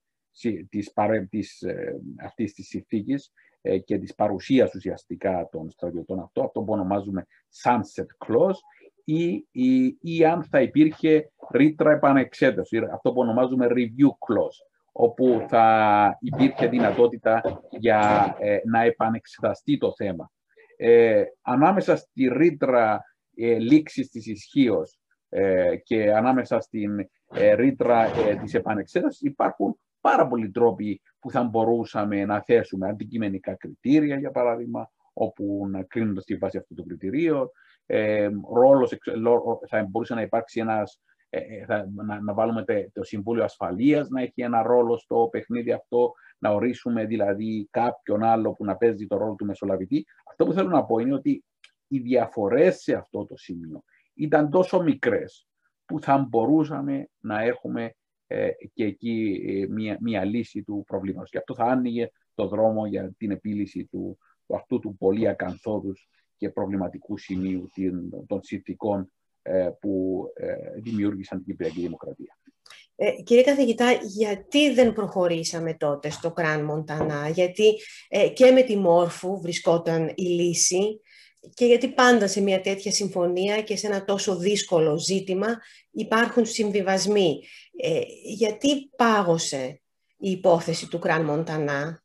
της, 0.70 0.94
της, 1.30 1.62
ε, 1.62 1.96
αυτής 2.26 2.54
της 2.54 2.68
συνθήκης 2.68 3.32
ε, 3.62 3.78
και 3.78 3.98
της 3.98 4.16
παρουσίας 4.16 4.74
ουσιαστικά 4.74 5.50
των 5.52 5.72
στρατιωτών 5.72 6.20
αυτό, 6.20 6.44
αυτό 6.44 6.62
που 6.62 6.74
ονομάζουμε 6.74 7.26
sunset 7.64 8.28
clause, 8.28 8.60
ή, 9.08 9.48
ή, 9.52 9.98
ή 10.02 10.26
αν 10.26 10.44
θα 10.44 10.62
υπήρχε 10.62 11.32
ρήτρα 11.52 11.92
επανεξέταση, 11.92 12.78
αυτό 12.78 13.14
που 13.14 13.20
ονομάζουμε 13.20 13.68
review 13.70 14.08
clause, 14.08 14.68
όπου 14.92 15.46
θα 15.48 16.18
υπήρχε 16.22 16.68
δυνατότητα 16.68 17.62
για 17.70 18.36
να 18.66 18.82
επανεξεταστεί 18.82 19.78
το 19.78 19.94
θέμα. 19.96 20.32
Ε, 20.78 21.24
ανάμεσα 21.42 21.96
στη 21.96 22.28
ρήτρα 22.28 23.04
ε, 23.36 23.58
λήξης 23.58 24.10
της 24.10 24.28
ισχύως 24.28 25.00
ε, 25.30 25.76
και 25.76 26.14
ανάμεσα 26.14 26.60
στην 26.60 27.00
ε, 27.34 27.54
ρήτρα 27.54 28.04
ε, 28.04 28.36
της 28.36 28.54
επανεξέτασης 28.54 29.22
υπάρχουν 29.22 29.80
πάρα 30.02 30.28
πολλοί 30.28 30.52
τρόποι 30.52 31.02
που 31.20 31.32
θα 31.32 31.44
μπορούσαμε 31.44 32.26
να 32.26 32.42
θέσουμε 32.42 32.88
αντικειμενικά 32.88 33.56
κριτήρια, 33.56 34.20
για 34.20 34.32
παράδειγμα, 34.32 34.92
όπου 35.14 35.68
να 35.70 35.84
κρίνονται 35.84 36.22
στη 36.22 36.36
βάση 36.36 36.58
αυτού 36.58 36.74
του 36.74 36.86
κριτηρίου. 36.86 37.52
Ε, 37.86 38.30
ρόλος, 38.54 38.98
θα 39.68 39.84
μπορούσε 39.90 40.14
να 40.14 40.22
υπάρξει 40.22 40.60
ένας, 40.60 40.94
ε, 40.94 41.00
ε, 41.00 41.15
θα, 41.68 41.90
να, 42.06 42.22
να, 42.22 42.34
βάλουμε 42.34 42.64
το 42.94 43.04
Συμβούλιο 43.04 43.44
Ασφαλείας 43.44 44.10
να 44.10 44.22
έχει 44.22 44.42
ένα 44.42 44.62
ρόλο 44.62 44.98
στο 44.98 45.28
παιχνίδι 45.32 45.72
αυτό, 45.72 46.12
να 46.38 46.50
ορίσουμε 46.50 47.06
δηλαδή 47.06 47.68
κάποιον 47.72 48.24
άλλο 48.24 48.54
που 48.54 48.66
να 48.66 48.76
παίζει 48.76 49.08
το 49.08 49.18
ρόλο 49.18 49.36
του 49.36 49.46
μεσολαβητή. 49.46 50.06
Αυτό 50.30 50.46
που 50.46 50.54
θέλω 50.54 50.70
να 50.70 50.86
πω 50.86 51.00
είναι 51.00 51.14
ότι 51.14 51.44
οι 51.88 52.00
διαφορές 52.00 52.76
σε 52.76 52.94
αυτό 52.94 53.26
το 53.26 53.38
σημείο 53.38 53.84
ήταν 54.14 54.50
τόσο 54.50 54.82
μικρές 54.82 55.48
που 55.86 56.00
θα 56.00 56.18
μπορούσαμε 56.30 57.10
να 57.20 57.42
έχουμε 57.42 57.96
ε, 58.28 58.50
και 58.74 58.84
εκεί 58.84 59.44
ε, 59.48 59.74
μία, 59.74 59.98
μία 60.02 60.24
λύση 60.24 60.64
του 60.64 60.84
προβλήματος. 60.88 61.30
Και 61.30 61.38
αυτό 61.38 61.56
θα 61.56 61.64
άνοιγε 61.64 62.10
το 62.36 62.48
δρόμο 62.48 62.86
για 62.86 63.14
την 63.18 63.32
επίλυση 63.32 63.86
του, 63.86 64.18
αυτού 64.48 64.80
του 64.80 64.98
πολύ 64.98 65.28
ακαθόδους 65.28 66.10
και 66.38 66.50
προβληματικού 66.50 67.18
σημείου 67.18 67.70
των 68.28 68.44
συνθηκών 68.44 69.02
ε, 69.02 69.08
που 69.80 70.24
δημιούργησαν 70.84 71.38
την 71.38 71.48
Κυπριακή 71.48 71.82
Δημοκρατία. 71.82 72.38
Ε, 72.96 73.12
κύριε 73.12 73.44
καθηγητά, 73.44 73.92
γιατί 74.02 74.74
δεν 74.74 74.94
προχωρήσαμε 74.94 75.74
τότε 75.74 76.10
στο 76.10 76.32
Κραν 76.32 76.64
Μοντανά, 76.64 77.30
γιατί 77.30 77.74
και 78.34 78.52
με 78.52 78.62
τη 78.62 78.78
Μόρφου 78.78 79.42
βρισκόταν 79.42 80.12
η 80.16 80.24
λύση 80.24 81.00
και 81.54 81.66
γιατί 81.66 81.88
πάντα 81.88 82.28
σε 82.28 82.42
μια 82.42 82.62
τέτοια 82.62 82.92
συμφωνία 82.92 83.62
και 83.62 83.76
σε 83.76 83.88
ένα 83.88 84.06
τόσο 84.06 84.38
δύσκολο 84.38 84.98
ζήτημα 84.98 85.48
υπάρχουν 85.92 86.46
συμβιβασμοί. 86.46 87.44
Ε, 87.82 88.02
γιατί 88.24 88.90
πάγωσε 88.96 89.82
η 90.18 90.32
υπόθεση 90.32 90.88
του 90.88 91.00
Κραν 91.00 91.26
Μοντανά. 91.26 92.04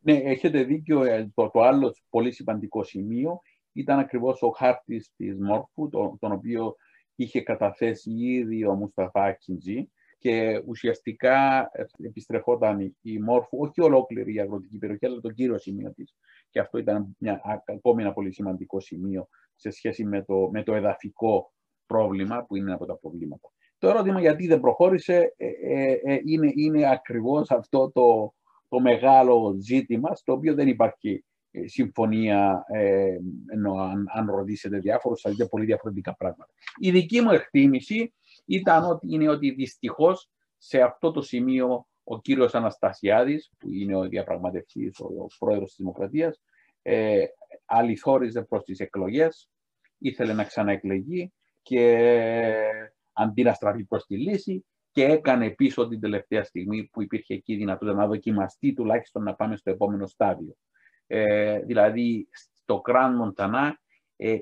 Ναι, 0.00 0.12
έχετε 0.12 0.62
δίκιο. 0.62 1.02
Ε, 1.02 1.30
το, 1.34 1.50
το 1.50 1.60
άλλο 1.60 1.96
πολύ 2.10 2.32
σημαντικό 2.32 2.84
σημείο 2.84 3.40
ήταν 3.76 3.98
ακριβώς 3.98 4.42
ο 4.42 4.50
χάρτης 4.50 5.12
της 5.16 5.38
Μόρφου, 5.38 5.88
τον, 5.88 6.18
τον 6.18 6.32
οποίο 6.32 6.76
είχε 7.14 7.40
καταθέσει 7.40 8.10
ήδη 8.10 8.64
ο 8.64 8.74
Μουσταφά 8.74 9.32
Κιντζή 9.32 9.90
και 10.18 10.62
ουσιαστικά 10.66 11.70
επιστρεφόταν 12.02 12.96
η 13.02 13.18
Μόρφου, 13.18 13.58
όχι 13.58 13.80
ολόκληρη 13.80 14.34
η 14.34 14.40
αγροτική 14.40 14.78
περιοχή, 14.78 15.06
αλλά 15.06 15.20
το 15.20 15.30
κύριο 15.30 15.58
σημείο 15.58 15.92
της. 15.94 16.16
Και 16.50 16.60
αυτό 16.60 16.78
ήταν 16.78 17.16
μια, 17.18 17.40
ακόμη 17.66 18.02
ένα 18.02 18.12
πολύ 18.12 18.32
σημαντικό 18.32 18.80
σημείο 18.80 19.28
σε 19.54 19.70
σχέση 19.70 20.04
με 20.04 20.22
το, 20.22 20.48
με 20.52 20.62
το 20.62 20.74
εδαφικό 20.74 21.52
πρόβλημα 21.86 22.44
που 22.44 22.56
είναι 22.56 22.72
από 22.72 22.86
τα 22.86 22.96
προβλήματα. 22.96 23.50
Το 23.78 23.88
ερώτημα 23.88 24.20
γιατί 24.20 24.46
δεν 24.46 24.60
προχώρησε 24.60 25.34
ε, 25.36 25.46
ε, 25.46 25.92
ε, 26.04 26.20
είναι, 26.24 26.52
είναι 26.54 26.90
ακριβώς 26.90 27.50
αυτό 27.50 27.90
το, 27.90 28.34
το 28.68 28.80
μεγάλο 28.80 29.56
ζήτημα 29.60 30.14
στο 30.14 30.32
οποίο 30.32 30.54
δεν 30.54 30.68
υπάρχει 30.68 31.24
συμφωνία 31.64 32.64
ε, 32.68 33.18
ενώ 33.52 33.72
αν, 33.72 34.06
αν 34.14 34.30
ρωτήσετε 34.30 34.78
διάφορους 34.78 35.20
θα 35.20 35.30
δείτε 35.30 35.46
πολύ 35.46 35.64
διαφορετικά 35.64 36.16
πράγματα. 36.16 36.52
Η 36.78 36.90
δική 36.90 37.20
μου 37.20 37.30
εκτίμηση 37.30 38.14
ήταν 38.44 38.84
ότι 38.84 39.06
είναι 39.14 39.28
ότι 39.28 39.50
δυστυχώς 39.50 40.30
σε 40.58 40.80
αυτό 40.80 41.10
το 41.10 41.22
σημείο 41.22 41.86
ο 42.04 42.20
κύριος 42.20 42.54
Αναστασιάδης, 42.54 43.50
που 43.58 43.72
είναι 43.72 43.96
ο 43.96 44.08
διαπραγματευτής, 44.08 45.00
ο, 45.00 45.04
ο 45.04 45.26
πρόεδρος 45.38 45.68
της 45.68 45.76
Δημοκρατίας, 45.76 46.40
ε, 46.82 47.24
αληθόριζε 47.64 48.42
προς 48.42 48.64
τις 48.64 48.80
εκλογές, 48.80 49.50
ήθελε 49.98 50.32
να 50.32 50.44
ξαναεκλεγεί 50.44 51.32
και 51.62 52.08
αντί 53.12 53.42
να 53.42 53.52
στραφεί 53.52 53.84
προς 53.84 54.06
τη 54.06 54.16
λύση 54.16 54.64
και 54.90 55.04
έκανε 55.04 55.50
πίσω 55.50 55.88
την 55.88 56.00
τελευταία 56.00 56.44
στιγμή 56.44 56.88
που 56.92 57.02
υπήρχε 57.02 57.34
εκεί 57.34 57.52
η 57.52 57.56
δυνατότητα 57.56 57.96
να 57.96 58.06
δοκιμαστεί 58.06 58.72
τουλάχιστον 58.72 59.22
να 59.22 59.34
πάμε 59.34 59.56
στο 59.56 59.70
επόμενο 59.70 60.06
στάδιο. 60.06 60.56
Ε, 61.06 61.58
δηλαδή, 61.58 62.28
στο 62.32 62.80
Κραν 62.80 63.16
Μοντανά, 63.16 63.78
ε, 64.16 64.36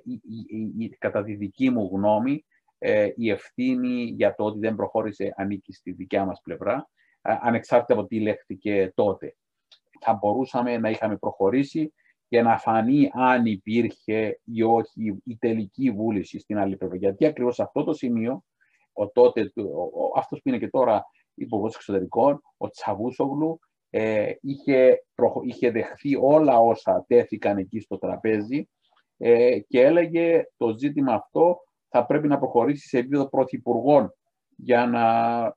κατά 0.99 1.23
τη 1.23 1.35
δική 1.35 1.71
μου 1.71 1.91
γνώμη, 1.93 2.45
ε, 2.79 3.09
η 3.17 3.31
ευθύνη 3.31 4.03
για 4.03 4.35
το 4.35 4.45
ότι 4.45 4.59
δεν 4.59 4.75
προχώρησε 4.75 5.35
ανήκει 5.37 5.73
στη 5.73 5.93
δικιά 5.93 6.25
μας 6.25 6.41
πλευρά, 6.43 6.89
ανεξάρτητα 7.23 8.01
από 8.01 8.07
τι 8.07 8.21
λέχθηκε 8.21 8.93
τότε. 8.95 9.37
Θα 10.01 10.13
μπορούσαμε 10.13 10.79
να 10.79 10.91
είχαμε 10.91 11.17
προχωρήσει 11.17 11.93
και 12.29 12.43
να 12.43 12.59
φανεί 12.59 13.11
αν 13.13 13.47
υπήρχε 13.47 14.41
ή 14.45 14.63
όχι 14.63 15.21
η 15.25 15.37
τελική 15.37 15.91
βούληση 15.91 16.39
στην 16.39 16.59
άλλη 16.59 16.77
πλευρά. 16.77 16.97
Γιατί 16.97 17.27
ακριβώς 17.27 17.55
σε 17.55 17.63
αυτό 17.63 17.85
το 17.85 17.93
σημείο, 17.93 18.45
ο 18.93 19.09
τότε, 19.11 19.53
ο, 19.57 20.19
αυτός 20.19 20.41
που 20.43 20.49
είναι 20.49 20.59
και 20.59 20.69
τώρα 20.69 21.05
υπουργός 21.35 21.75
εξωτερικών, 21.75 22.41
ο 22.57 22.69
Τσαβούσογλου, 22.69 23.59
ε, 23.97 24.33
είχε, 24.41 25.05
είχε 25.45 25.71
δεχθεί 25.71 26.17
όλα 26.21 26.59
όσα 26.59 27.05
τέθηκαν 27.09 27.57
εκεί 27.59 27.81
στο 27.81 27.99
τραπέζι 27.99 28.69
ε, 29.17 29.59
και 29.59 29.81
έλεγε 29.81 30.43
το 30.57 30.79
ζήτημα 30.79 31.13
αυτό 31.13 31.57
θα 31.89 32.07
πρέπει 32.07 32.29
να 32.29 32.39
προχωρήσει 32.39 32.89
σε 32.89 32.99
επίπεδο 32.99 33.29
πρωθυπουργών 33.29 34.15
για 34.57 34.87
να 34.87 35.07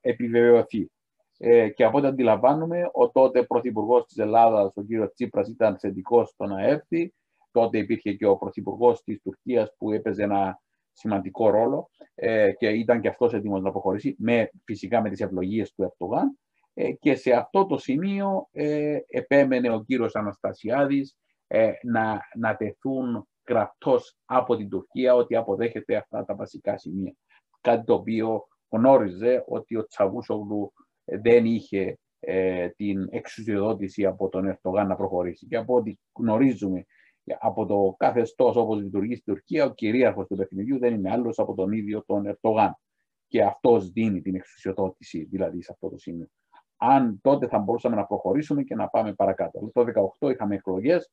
επιβεβαιωθεί. 0.02 0.92
Ε, 1.38 1.70
και 1.70 1.84
από 1.84 1.98
ό,τι 1.98 2.08
αντιλαμβάνουμε, 2.08 2.90
ο 2.94 3.10
τότε 3.12 3.44
πρωθυπουργός 3.44 4.06
της 4.06 4.18
Ελλάδας, 4.18 4.72
ο 4.76 4.82
κύριος 4.82 5.14
Τσίπρας, 5.14 5.48
ήταν 5.48 5.78
θετικός 5.80 6.30
στο 6.30 6.46
να 6.46 6.64
έρθει. 6.64 7.14
Τότε 7.52 7.78
υπήρχε 7.78 8.14
και 8.14 8.26
ο 8.26 8.38
πρωθυπουργός 8.38 9.04
της 9.04 9.22
Τουρκίας 9.22 9.76
που 9.78 9.92
έπαιζε 9.92 10.24
ένα 10.24 10.62
σημαντικό 10.92 11.50
ρόλο 11.50 11.90
ε, 12.16 12.52
και 12.52 12.68
ήταν 12.68 13.02
και 13.02 13.08
αυτός 13.08 13.34
έτοιμος 13.34 13.62
να 13.62 13.72
προχωρήσει, 13.72 14.16
με, 14.20 14.52
φυσικά 14.64 15.02
με 15.02 15.10
τις 15.10 15.20
ευλογίες 15.20 15.74
του 15.74 15.84
Ερτογάν. 15.84 16.38
Ε, 16.80 16.92
και 16.92 17.16
σε 17.16 17.32
αυτό 17.32 17.66
το 17.66 17.78
σημείο 17.78 18.48
ε, 18.52 18.98
επέμενε 19.08 19.70
ο 19.70 19.84
κύριος 19.84 20.16
Αναστασιάδης 20.16 21.18
ε, 21.48 21.72
να, 21.84 22.22
να 22.36 22.56
τεθούν 22.56 23.28
γραπτός 23.48 24.18
από 24.26 24.56
την 24.56 24.70
Τουρκία 24.70 25.16
ότι 25.16 25.36
αποδέχεται 25.36 25.96
αυτά 25.96 26.26
τα 26.26 26.36
βασικά 26.36 26.78
σημεία. 26.78 27.16
Κάτι 27.62 27.86
το 27.86 27.94
οποίο 27.94 28.48
γνώριζε 28.70 29.44
ότι 29.48 29.76
ο 29.76 29.86
Τσαβούσογλου 29.86 30.74
δεν 31.04 31.46
είχε 31.46 32.00
ε, 32.20 32.68
την 32.70 33.08
εξουσιοδότηση 33.10 34.06
από 34.06 34.30
τον 34.30 34.46
Ερτογάν 34.46 34.88
να 34.88 34.96
προχωρήσει. 34.96 35.48
Και 35.48 35.58
από 35.58 35.76
ό,τι 35.76 35.94
γνωρίζουμε 36.20 36.86
από 37.40 37.66
το 37.66 37.96
καθεστώς 37.98 38.56
όπως 38.56 38.82
λειτουργεί 38.82 39.16
στην 39.16 39.34
Τουρκία, 39.34 39.66
ο 39.66 39.74
κυρίαρχος 39.74 40.28
του 40.28 40.36
παιχνιδιού 40.36 40.80
δεν 40.80 40.94
είναι 40.94 41.12
άλλος 41.12 41.40
από 41.40 41.54
τον 41.54 41.72
ίδιο 41.72 42.04
τον 42.06 42.26
Ερτογάν. 42.26 42.78
Και 43.28 43.44
αυτός 43.44 43.92
δίνει 43.92 44.22
την 44.22 44.36
εξουσιοδότηση 44.36 45.28
δηλαδή 45.32 45.62
σε 45.62 45.72
αυτό 45.72 45.90
το 45.90 45.98
σημείο. 45.98 46.28
Αν 46.78 47.20
τότε 47.22 47.48
θα 47.48 47.60
μπορούσαμε 47.60 47.96
να 47.96 48.06
προχωρήσουμε 48.06 48.64
και 48.64 48.76
να 48.76 48.88
πάμε 48.88 49.14
παρακάτω. 49.14 49.72
Το 49.74 49.86
2018 50.20 50.32
είχαμε 50.32 50.56
εκλογές 50.56 51.12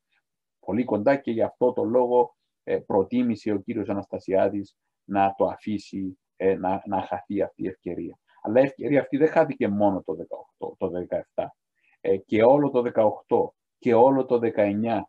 πολύ 0.60 0.84
κοντά 0.84 1.16
και 1.16 1.30
γι' 1.30 1.42
αυτό 1.42 1.72
το 1.72 1.84
λόγο 1.84 2.36
ε, 2.62 2.76
προτίμησε 2.76 3.52
ο 3.52 3.58
κύριος 3.58 3.88
Αναστασιάδης 3.88 4.76
να 5.04 5.34
το 5.36 5.44
αφήσει 5.46 6.18
ε, 6.36 6.54
να, 6.54 6.82
να 6.86 7.02
χαθεί 7.02 7.42
αυτή 7.42 7.62
η 7.62 7.68
ευκαιρία. 7.68 8.18
Αλλά 8.42 8.60
η 8.60 8.64
ευκαιρία 8.64 9.00
αυτή 9.00 9.16
δεν 9.16 9.28
χάθηκε 9.28 9.68
μόνο 9.68 10.02
το 10.02 10.16
18, 10.58 10.74
το 10.78 10.90
17. 11.34 11.44
Ε, 12.00 12.16
και 12.16 12.42
όλο 12.42 12.70
το 12.70 12.82
18 13.28 13.48
και 13.78 13.94
όλο 13.94 14.24
το 14.24 14.40
19 14.56 15.00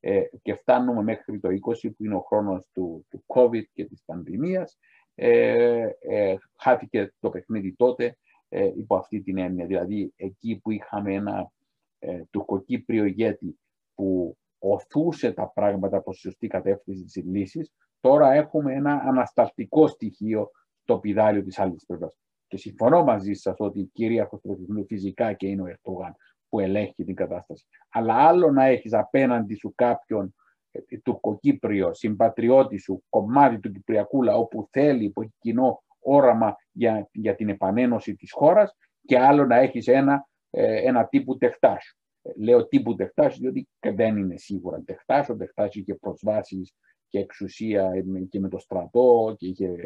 ε, 0.00 0.22
και 0.42 0.54
φτάνουμε 0.54 1.02
μέχρι 1.02 1.40
το 1.40 1.48
20 1.48 1.90
που 1.96 2.04
είναι 2.04 2.14
ο 2.14 2.20
χρόνος 2.20 2.68
του, 2.72 3.06
του 3.10 3.24
COVID 3.26 3.64
και 3.72 3.84
της 3.84 4.02
πανδημίας 4.04 4.78
ε, 5.14 5.88
ε, 5.98 6.36
χάθηκε 6.58 7.14
το 7.20 7.30
παιχνίδι 7.30 7.74
τότε 7.74 8.18
ε, 8.56 8.72
υπό 8.76 8.96
αυτή 8.96 9.20
την 9.20 9.38
έννοια. 9.38 9.66
Δηλαδή 9.66 10.12
εκεί 10.16 10.60
που 10.62 10.70
είχαμε 10.70 11.14
ένα 11.14 11.50
ε, 11.98 12.22
τουρκοκύπριο 12.30 13.04
ηγέτη 13.04 13.58
που 13.94 14.36
οθούσε 14.58 15.32
τα 15.32 15.48
πράγματα 15.48 16.00
προς 16.00 16.18
σωστή 16.18 16.46
κατεύθυνση 16.46 17.04
της 17.04 17.24
λύσης, 17.24 17.72
τώρα 18.00 18.32
έχουμε 18.32 18.74
ένα 18.74 18.92
ανασταλτικό 18.92 19.86
στοιχείο 19.86 20.50
στο 20.82 20.98
πιδάλιο 20.98 21.42
της 21.42 21.58
άλλης 21.58 21.84
πλευράς. 21.86 22.18
Και 22.46 22.56
συμφωνώ 22.56 23.04
μαζί 23.04 23.32
σας 23.32 23.56
ότι 23.58 23.80
η 23.80 23.90
κυρίαρχος 23.92 24.40
του 24.40 24.84
φυσικά 24.86 25.32
και 25.32 25.46
είναι 25.46 25.62
ο 25.62 25.66
Ερτογάν 25.66 26.14
που 26.48 26.60
ελέγχει 26.60 27.04
την 27.04 27.14
κατάσταση. 27.14 27.66
Αλλά 27.88 28.14
άλλο 28.14 28.50
να 28.50 28.64
έχεις 28.64 28.92
απέναντι 28.92 29.54
σου 29.54 29.72
κάποιον 29.74 30.34
ε, 30.70 30.98
τουρκοκύπριο, 30.98 31.94
συμπατριώτη 31.94 32.76
σου, 32.76 33.02
κομμάτι 33.08 33.60
του 33.60 33.72
Κυπριακού 33.72 34.22
λαού 34.22 34.48
που 34.48 34.68
θέλει, 34.70 35.10
που 35.10 35.22
έχει 35.22 35.34
κοινό 35.38 35.82
όραμα 36.04 36.56
για, 36.72 37.08
για 37.12 37.34
την 37.34 37.48
επανένωση 37.48 38.14
της 38.14 38.32
χώρας 38.32 38.76
και 39.06 39.18
άλλο 39.18 39.46
να 39.46 39.56
έχεις 39.56 39.86
ένα, 39.86 40.28
ε, 40.50 40.88
ένα 40.88 41.06
τύπου 41.06 41.36
τεχτάσου. 41.36 41.96
Ε, 42.22 42.30
λέω 42.36 42.66
τύπου 42.66 42.94
τεχτάσου 42.94 43.40
διότι 43.40 43.68
δεν 43.94 44.16
είναι 44.16 44.36
σίγουρα 44.36 44.82
τεχτάσου. 44.84 45.32
Ο 45.32 45.36
τεχτάσου 45.36 45.78
είχε 45.78 45.94
προσβάσεις 45.94 46.74
και 47.08 47.18
εξουσία 47.18 47.90
και 48.28 48.40
με 48.40 48.48
το 48.48 48.58
στρατό 48.58 49.34
και 49.38 49.46
είχε 49.46 49.76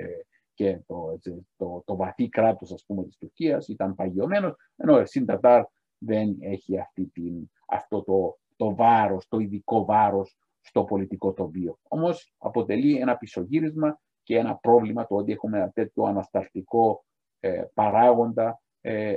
και 0.59 0.81
το, 0.87 1.19
το, 1.57 1.83
το 1.85 1.97
βαθύ 1.97 2.29
κράτος 2.29 2.73
ας 2.73 2.85
πούμε 2.87 3.05
της 3.05 3.17
Τουρκίας 3.17 3.69
ήταν 3.69 3.95
παγιωμένος, 3.95 4.55
ενώ 4.77 4.97
ο 4.97 5.07
Συντατάρ 5.07 5.65
δεν 5.99 6.37
έχει 6.41 6.79
αυτή 6.79 7.07
την, 7.07 7.51
αυτό 7.67 8.03
το, 8.03 8.39
το 8.57 8.75
βάρος, 8.75 9.29
το 9.29 9.39
ειδικό 9.39 9.85
βάρος 9.85 10.37
στο 10.61 10.85
πολιτικό 10.85 11.33
τοπίο. 11.33 11.79
Όμως 11.89 12.35
αποτελεί 12.39 12.97
ένα 12.97 13.17
πισωγύρισμα 13.17 14.01
και 14.29 14.37
ένα 14.37 14.57
πρόβλημα 14.57 15.07
το 15.07 15.15
ότι 15.15 15.33
έχουμε 15.33 15.59
ένα 15.59 15.71
τέτοιο 15.71 16.05
ανασταλτικό 16.05 17.05
ε, 17.41 17.63
παράγοντα 17.75 18.61
ε, 18.81 19.17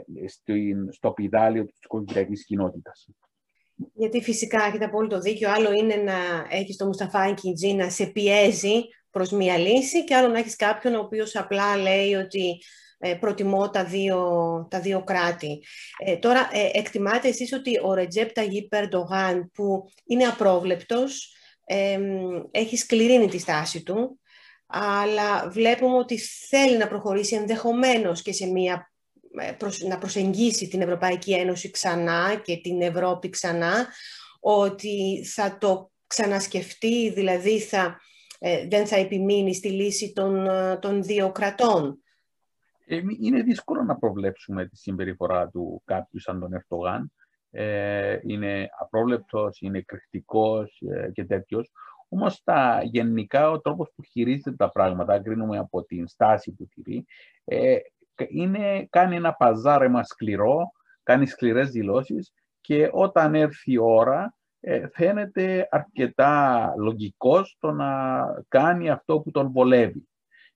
στο 0.89 1.11
πιδάλιο 1.11 1.65
της 1.65 1.79
οικογενειακής 1.83 2.45
κοινότητας. 2.45 3.07
Γιατί 3.93 4.21
φυσικά 4.21 4.63
έχετε 4.63 4.85
απόλυτο 4.85 5.19
δίκιο. 5.19 5.51
Άλλο 5.51 5.71
είναι 5.71 5.95
να 5.95 6.13
έχεις 6.49 6.75
τον 6.75 6.87
Μουσταφά 6.87 7.33
Κιντζή 7.33 7.73
να 7.73 7.89
σε 7.89 8.05
πιέζει 8.05 8.81
προς 9.11 9.31
μία 9.31 9.57
λύση 9.57 10.03
και 10.03 10.15
άλλο 10.15 10.27
να 10.27 10.39
έχεις 10.39 10.55
κάποιον 10.55 10.95
ο 10.95 10.99
οποίος 10.99 11.35
απλά 11.35 11.77
λέει 11.77 12.13
ότι 12.13 12.57
ε, 12.99 13.13
προτιμώ 13.13 13.69
τα 13.69 13.85
δύο, 13.85 14.19
τα 14.69 14.79
δύο 14.79 15.03
κράτη. 15.03 15.63
Ε, 16.05 16.17
τώρα, 16.17 16.49
ε, 16.51 16.79
εκτιμάτε 16.79 17.27
εσείς 17.27 17.53
ότι 17.53 17.79
ο 17.83 17.93
Ρετζέπ 17.93 18.31
Ταγί 18.31 18.67
Περντογάν, 18.67 19.51
που 19.53 19.83
είναι 20.05 20.23
απρόβλεπτος, 20.23 21.35
ε, 21.65 21.99
έχει 22.51 22.77
σκληρύνει 22.77 23.27
τη 23.27 23.37
στάση 23.37 23.83
του, 23.83 24.20
αλλά 24.71 25.49
βλέπουμε 25.49 25.95
ότι 25.95 26.17
θέλει 26.17 26.77
να 26.77 26.87
προχωρήσει 26.87 27.35
ενδεχομένως 27.35 28.21
και 28.21 28.33
σε 28.33 28.45
μία 28.47 28.91
να 29.87 29.97
προσεγγίσει 29.97 30.67
την 30.67 30.81
Ευρωπαϊκή 30.81 31.33
Ένωση 31.33 31.71
ξανά 31.71 32.41
και 32.43 32.57
την 32.57 32.81
Ευρώπη 32.81 33.29
ξανά, 33.29 33.87
ότι 34.39 35.25
θα 35.25 35.57
το 35.57 35.91
ξανασκεφτεί, 36.07 37.09
δηλαδή 37.09 37.59
θα, 37.59 37.99
δεν 38.69 38.87
θα 38.87 38.95
επιμείνει 38.95 39.55
στη 39.55 39.69
λύση 39.69 40.13
των, 40.13 40.47
των 40.79 41.03
δύο 41.03 41.31
κρατών. 41.31 42.01
Ε, 42.85 43.01
είναι 43.21 43.41
δύσκολο 43.41 43.83
να 43.83 43.95
προβλέψουμε 43.95 44.67
τη 44.67 44.77
συμπεριφορά 44.77 45.49
του 45.49 45.81
κάποιου 45.85 46.19
σαν 46.19 46.39
τον 46.39 46.53
Ερτογάν. 46.53 47.11
Ε, 47.51 48.19
είναι 48.23 48.69
απρόβλεπτος, 48.79 49.61
είναι 49.61 49.81
κρυκτικός 49.81 50.81
ε, 50.89 51.11
και 51.11 51.25
τέτοιος. 51.25 51.71
Όμως 52.13 52.43
τα 52.43 52.81
γενικά 52.83 53.51
ο 53.51 53.61
τρόπος 53.61 53.91
που 53.95 54.03
χειρίζεται 54.03 54.55
τα 54.55 54.69
πράγματα, 54.69 55.21
κρίνουμε 55.21 55.57
από 55.57 55.83
την 55.83 56.07
στάση 56.07 56.51
που 56.51 56.67
τηρεί, 56.67 57.05
ε, 57.43 57.77
είναι, 58.29 58.87
κάνει 58.89 59.15
ένα 59.15 59.33
παζάρεμα 59.33 60.03
σκληρό, 60.03 60.71
κάνει 61.03 61.25
σκληρές 61.25 61.69
δηλώσεις 61.69 62.33
και 62.61 62.89
όταν 62.91 63.35
έρθει 63.35 63.71
η 63.71 63.77
ώρα 63.77 64.35
ε, 64.59 64.87
φαίνεται 64.93 65.67
αρκετά 65.71 66.73
λογικός 66.77 67.57
το 67.59 67.71
να 67.71 68.23
κάνει 68.47 68.89
αυτό 68.89 69.19
που 69.19 69.31
τον 69.31 69.51
βολεύει. 69.51 70.07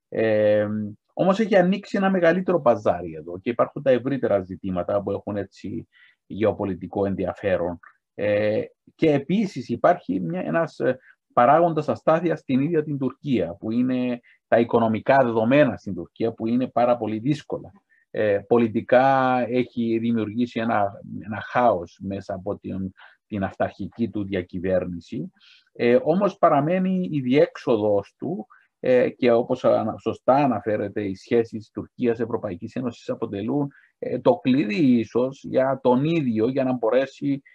Ε, 0.09 0.67
Όμως 1.13 1.39
έχει 1.39 1.55
ανοίξει 1.55 1.97
ένα 1.97 2.09
μεγαλύτερο 2.09 2.61
παζάρι 2.61 3.13
εδώ 3.13 3.39
και 3.39 3.49
υπάρχουν 3.49 3.81
τα 3.81 3.91
ευρύτερα 3.91 4.41
ζητήματα 4.41 5.03
που 5.03 5.11
έχουν 5.11 5.37
έτσι 5.37 5.87
γεωπολιτικό 6.25 7.05
ενδιαφέρον. 7.05 7.79
Ε, 8.17 8.61
και 8.95 9.11
επίσης 9.11 9.69
υπάρχει 9.69 10.19
μια, 10.19 10.41
ένας 10.41 10.79
ε, 10.79 10.99
παράγοντας 11.35 11.89
αστάθειας 11.89 12.39
στην 12.39 12.61
ίδια 12.61 12.83
την 12.83 12.97
Τουρκία, 12.97 13.55
που 13.59 13.71
είναι 13.71 14.19
τα 14.47 14.59
οικονομικά 14.59 15.23
δεδομένα 15.23 15.77
στην 15.77 15.95
Τουρκία, 15.95 16.31
που 16.31 16.47
είναι 16.47 16.67
πάρα 16.67 16.97
πολύ 16.97 17.19
δύσκολα. 17.19 17.71
Ε, 18.09 18.39
πολιτικά 18.47 19.39
έχει 19.49 19.97
δημιουργήσει 19.97 20.59
ένα, 20.59 20.91
ένα 21.25 21.41
χάος 21.41 21.99
μέσα 22.01 22.33
από 22.33 22.57
την, 22.57 22.91
την 23.27 23.43
αυταρχική 23.43 24.09
του 24.09 24.23
διακυβέρνηση, 24.23 25.31
ε, 25.73 25.97
όμως 26.03 26.37
παραμένει 26.37 27.09
η 27.11 27.21
διέξοδος 27.21 28.15
του 28.17 28.47
ε, 28.79 29.09
και 29.09 29.31
όπως 29.31 29.65
σωστά 30.01 30.35
αναφέρεται 30.35 31.03
οι 31.03 31.15
σχέσεις 31.15 31.69
Τουρκίας-Ευρωπαϊκής 31.73 32.75
Ένωσης 32.75 33.09
αποτελούν 33.09 33.71
ε, 33.99 34.19
το 34.19 34.35
κλειδί 34.35 34.97
ίσως 34.97 35.43
για 35.43 35.79
τον 35.83 36.03
ίδιο 36.03 36.49
για 36.49 36.63
να 36.63 36.73
μπορέσει 36.73 37.33
ε, 37.33 37.54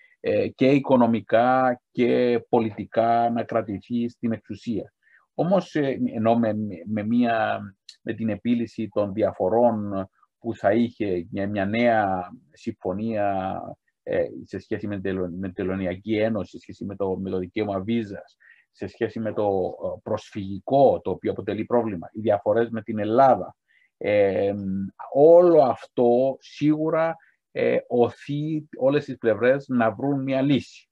και 0.55 0.71
οικονομικά 0.71 1.81
και 1.91 2.41
πολιτικά 2.49 3.31
να 3.31 3.45
κρατηθεί 3.45 4.09
στην 4.09 4.33
εξουσία. 4.33 4.93
Όμως 5.35 5.75
ενώ 6.15 6.39
με, 6.39 6.53
με, 6.87 7.03
μια, 7.03 7.61
με 8.03 8.13
την 8.13 8.29
επίλυση 8.29 8.89
των 8.89 9.13
διαφορών 9.13 10.09
που 10.39 10.55
θα 10.55 10.73
είχε 10.73 11.27
μια, 11.31 11.49
μια 11.49 11.67
νέα 11.67 12.31
συμφωνία 12.53 13.61
σε 14.45 14.59
σχέση 14.59 14.87
με 14.87 15.01
την 15.01 15.53
Τελωνιακή 15.55 16.17
Ένωση, 16.17 16.51
σε 16.51 16.59
σχέση 16.59 16.85
με 16.85 16.97
το, 16.97 17.17
με 17.17 17.31
το 17.31 17.39
δικαίωμα 17.39 17.81
βίζας, 17.81 18.37
σε 18.71 18.87
σχέση 18.87 19.21
με 19.21 19.33
το 19.33 19.75
ε, 19.85 19.99
προσφυγικό, 20.03 21.01
το 21.01 21.11
οποίο 21.11 21.31
αποτελεί 21.31 21.65
πρόβλημα, 21.65 22.09
οι 22.13 22.21
διαφορές 22.21 22.71
με 22.71 22.83
την 22.83 22.99
Ελλάδα. 22.99 23.57
Ε, 23.97 24.53
όλο 25.13 25.63
αυτό 25.63 26.37
σίγουρα 26.39 27.17
ε, 27.53 27.77
οθεί 27.89 28.69
όλες 28.77 29.05
τις 29.05 29.19
πλευρές 29.19 29.69
να 29.69 29.91
βρουν 29.91 30.23
μια 30.23 30.43
λύση. 30.43 30.91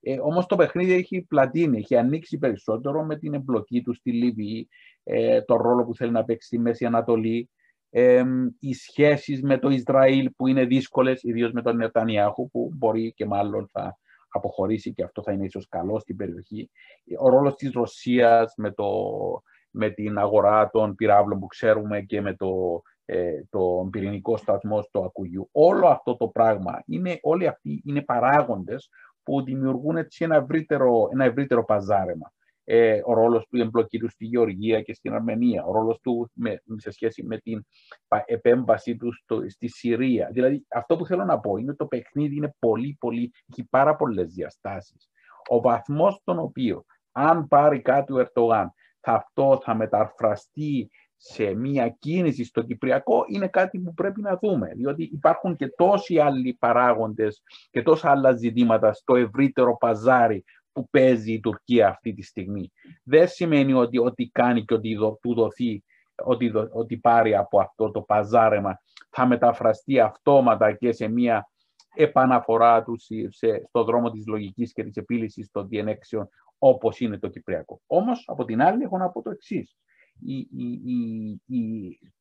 Ε, 0.00 0.18
όμως 0.20 0.46
το 0.46 0.56
παιχνίδι 0.56 0.92
έχει 0.92 1.22
πλατείνει, 1.22 1.78
έχει 1.78 1.96
ανοίξει 1.96 2.38
περισσότερο 2.38 3.04
με 3.04 3.18
την 3.18 3.34
εμπλοκή 3.34 3.82
του 3.82 3.94
στη 3.94 4.12
Λιβύη, 4.12 4.68
ε, 5.02 5.42
το 5.42 5.56
ρόλο 5.56 5.84
που 5.84 5.94
θέλει 5.94 6.10
να 6.10 6.24
παίξει 6.24 6.46
στη 6.46 6.58
Μέση 6.58 6.84
Ανατολή, 6.84 7.50
ε, 7.90 8.24
οι 8.58 8.74
σχέσεις 8.74 9.42
με 9.42 9.58
το 9.58 9.68
Ισραήλ 9.68 10.30
που 10.36 10.46
είναι 10.46 10.64
δύσκολες, 10.64 11.22
ιδίως 11.22 11.52
με 11.52 11.62
τον 11.62 11.76
Νετανιάχου 11.76 12.50
που 12.50 12.72
μπορεί 12.74 13.12
και 13.12 13.26
μάλλον 13.26 13.68
θα 13.72 13.98
αποχωρήσει 14.28 14.92
και 14.92 15.02
αυτό 15.02 15.22
θα 15.22 15.32
είναι 15.32 15.44
ίσως 15.44 15.68
καλό 15.68 15.98
στην 15.98 16.16
περιοχή. 16.16 16.70
Ο 17.18 17.28
ρόλος 17.28 17.54
της 17.54 17.72
Ρωσίας 17.72 18.54
με, 18.56 18.72
το, 18.72 18.86
με 19.70 19.90
την 19.90 20.18
αγορά 20.18 20.70
των 20.70 20.94
πυράβλων 20.94 21.38
που 21.38 21.46
ξέρουμε 21.46 22.00
και 22.00 22.20
με 22.20 22.34
το, 22.34 22.82
ε, 23.04 23.42
τον 23.50 23.90
πυρηνικό 23.90 24.36
σταθμό 24.36 24.82
στο 24.82 25.00
Ακουγιού. 25.00 25.48
Όλο 25.52 25.86
αυτό 25.86 26.16
το 26.16 26.28
πράγμα, 26.28 26.82
είναι, 26.86 27.18
όλοι 27.22 27.46
αυτοί 27.46 27.82
είναι 27.86 28.02
παράγοντες 28.02 28.88
που 29.22 29.42
δημιουργούν 29.42 29.96
έτσι 29.96 30.24
ένα 30.24 30.36
ευρύτερο, 30.36 31.08
ένα 31.12 31.24
ευρύτερο 31.24 31.64
παζάρεμα 31.64 32.32
ε, 32.64 33.00
ο 33.04 33.12
ρόλος 33.14 33.46
του 33.46 33.56
εμπλοκή 33.56 33.98
του 33.98 34.08
στη 34.08 34.24
Γεωργία 34.24 34.82
και 34.82 34.94
στην 34.94 35.12
Αρμενία, 35.12 35.64
ο 35.64 35.72
ρόλος 35.72 36.00
του 36.00 36.30
με, 36.34 36.62
σε 36.76 36.90
σχέση 36.90 37.22
με 37.22 37.38
την 37.38 37.66
επέμβασή 38.24 38.96
του 38.96 39.12
στο, 39.12 39.42
στη 39.48 39.68
Συρία. 39.68 40.28
Δηλαδή 40.32 40.66
αυτό 40.68 40.96
που 40.96 41.06
θέλω 41.06 41.24
να 41.24 41.40
πω 41.40 41.56
είναι 41.56 41.68
ότι 41.68 41.78
το 41.78 41.86
παιχνίδι 41.86 42.36
είναι 42.36 42.54
πολύ, 42.58 42.96
πολύ, 43.00 43.32
έχει 43.52 43.68
πάρα 43.70 43.96
πολλές 43.96 44.32
διαστάσεις. 44.32 45.10
Ο 45.48 45.60
βαθμός 45.60 46.14
στον 46.14 46.38
οποίο 46.38 46.84
αν 47.12 47.48
πάρει 47.48 47.80
κάτι 47.80 48.12
ο 48.12 48.18
Ερτογάν, 48.18 48.72
θα 49.00 49.12
αυτό 49.12 49.60
θα 49.62 49.74
μεταφραστεί 49.74 50.90
σε 51.24 51.54
μια 51.54 51.88
κίνηση 51.88 52.44
στο 52.44 52.62
Κυπριακό 52.62 53.24
είναι 53.28 53.48
κάτι 53.48 53.78
που 53.78 53.94
πρέπει 53.94 54.20
να 54.20 54.36
δούμε. 54.36 54.72
Διότι 54.74 55.10
υπάρχουν 55.12 55.56
και 55.56 55.68
τόσοι 55.68 56.18
άλλοι 56.18 56.56
παράγοντες 56.58 57.42
και 57.70 57.82
τόσα 57.82 58.10
άλλα 58.10 58.32
ζητήματα 58.32 58.92
στο 58.92 59.16
ευρύτερο 59.16 59.76
παζάρι 59.76 60.44
που 60.72 60.88
παίζει 60.90 61.32
η 61.32 61.40
Τουρκία 61.40 61.88
αυτή 61.88 62.12
τη 62.12 62.22
στιγμή. 62.22 62.72
Δεν 63.04 63.28
σημαίνει 63.28 63.72
ότι 63.72 63.98
ό,τι 63.98 64.28
κάνει 64.28 64.64
και 64.64 64.74
ότι 64.74 64.96
του 65.20 65.34
δοθεί, 65.34 65.84
ότι, 66.24 66.52
ότι 66.72 66.96
πάρει 66.96 67.34
από 67.34 67.60
αυτό 67.60 67.90
το 67.90 68.00
παζάρεμα 68.00 68.78
θα 69.10 69.26
μεταφραστεί 69.26 70.00
αυτόματα 70.00 70.72
και 70.72 70.92
σε 70.92 71.08
μια 71.08 71.48
επαναφορά 71.94 72.82
του 72.82 72.96
σε, 73.28 73.64
στο 73.68 73.84
δρόμο 73.84 74.10
της 74.10 74.26
λογικής 74.26 74.72
και 74.72 74.84
της 74.84 74.96
επίλυσης 74.96 75.50
των 75.50 75.68
διενέξεων 75.68 76.28
όπως 76.58 77.00
είναι 77.00 77.18
το 77.18 77.28
Κυπριακό. 77.28 77.80
Όμως, 77.86 78.24
από 78.26 78.44
την 78.44 78.62
άλλη, 78.62 78.82
έχω 78.82 78.98
να 78.98 79.08
πω 79.08 79.22
το 79.22 79.30
εξή. 80.26 81.40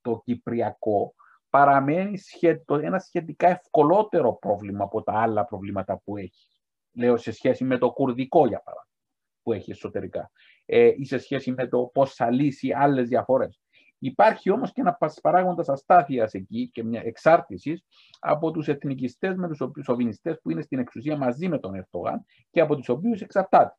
το 0.02 0.22
Κυπριακό 0.24 1.14
παραμένει 1.50 2.18
σχετο, 2.18 2.76
ένα 2.76 3.00
σχετικά 3.00 3.48
ευκολότερο 3.48 4.38
πρόβλημα 4.38 4.84
από 4.84 5.04
τα 5.04 5.14
άλλα 5.14 5.46
προβλήματα 5.46 6.02
που 6.04 6.18
έχει 6.18 6.48
λέω 6.94 7.18
σε 7.18 7.32
σχέση 7.32 7.64
με 7.64 7.78
το 7.78 7.92
κουρδικό 7.92 8.48
για 8.48 8.62
παράδειγμα, 8.64 8.98
που 9.44 9.54
έχει 9.54 9.72
εσωτερικά, 9.72 10.32
ε, 10.66 10.92
ή 10.98 11.06
σε 11.06 11.18
σχέση 11.18 11.52
με 11.52 11.68
το 11.68 11.90
πώς 11.94 12.14
θα 12.14 12.32
λύσει 12.32 12.72
άλλες 12.72 13.08
διαφορές. 13.08 13.62
Υπάρχει 14.04 14.52
όμως 14.52 14.72
και 14.72 14.82
ένα 14.82 14.98
παράγοντας 15.22 15.70
αστάθειας 15.70 16.34
εκεί 16.34 16.70
και 16.74 16.84
μια 16.84 17.02
εξάρτησης 17.06 17.86
από 18.20 18.52
τους 18.52 18.68
εθνικιστές 18.68 19.36
με 19.36 19.48
τους 19.48 19.84
σοβινιστές 19.84 20.40
που 20.42 20.52
είναι 20.52 20.62
στην 20.62 20.80
εξουσία 20.80 21.18
μαζί 21.18 21.48
με 21.48 21.60
τον 21.60 21.76
Ερτογάν 21.76 22.26
και 22.50 22.62
από 22.62 22.76
τους 22.76 22.90
οποίους 22.90 23.22
εξαρτάται. 23.22 23.76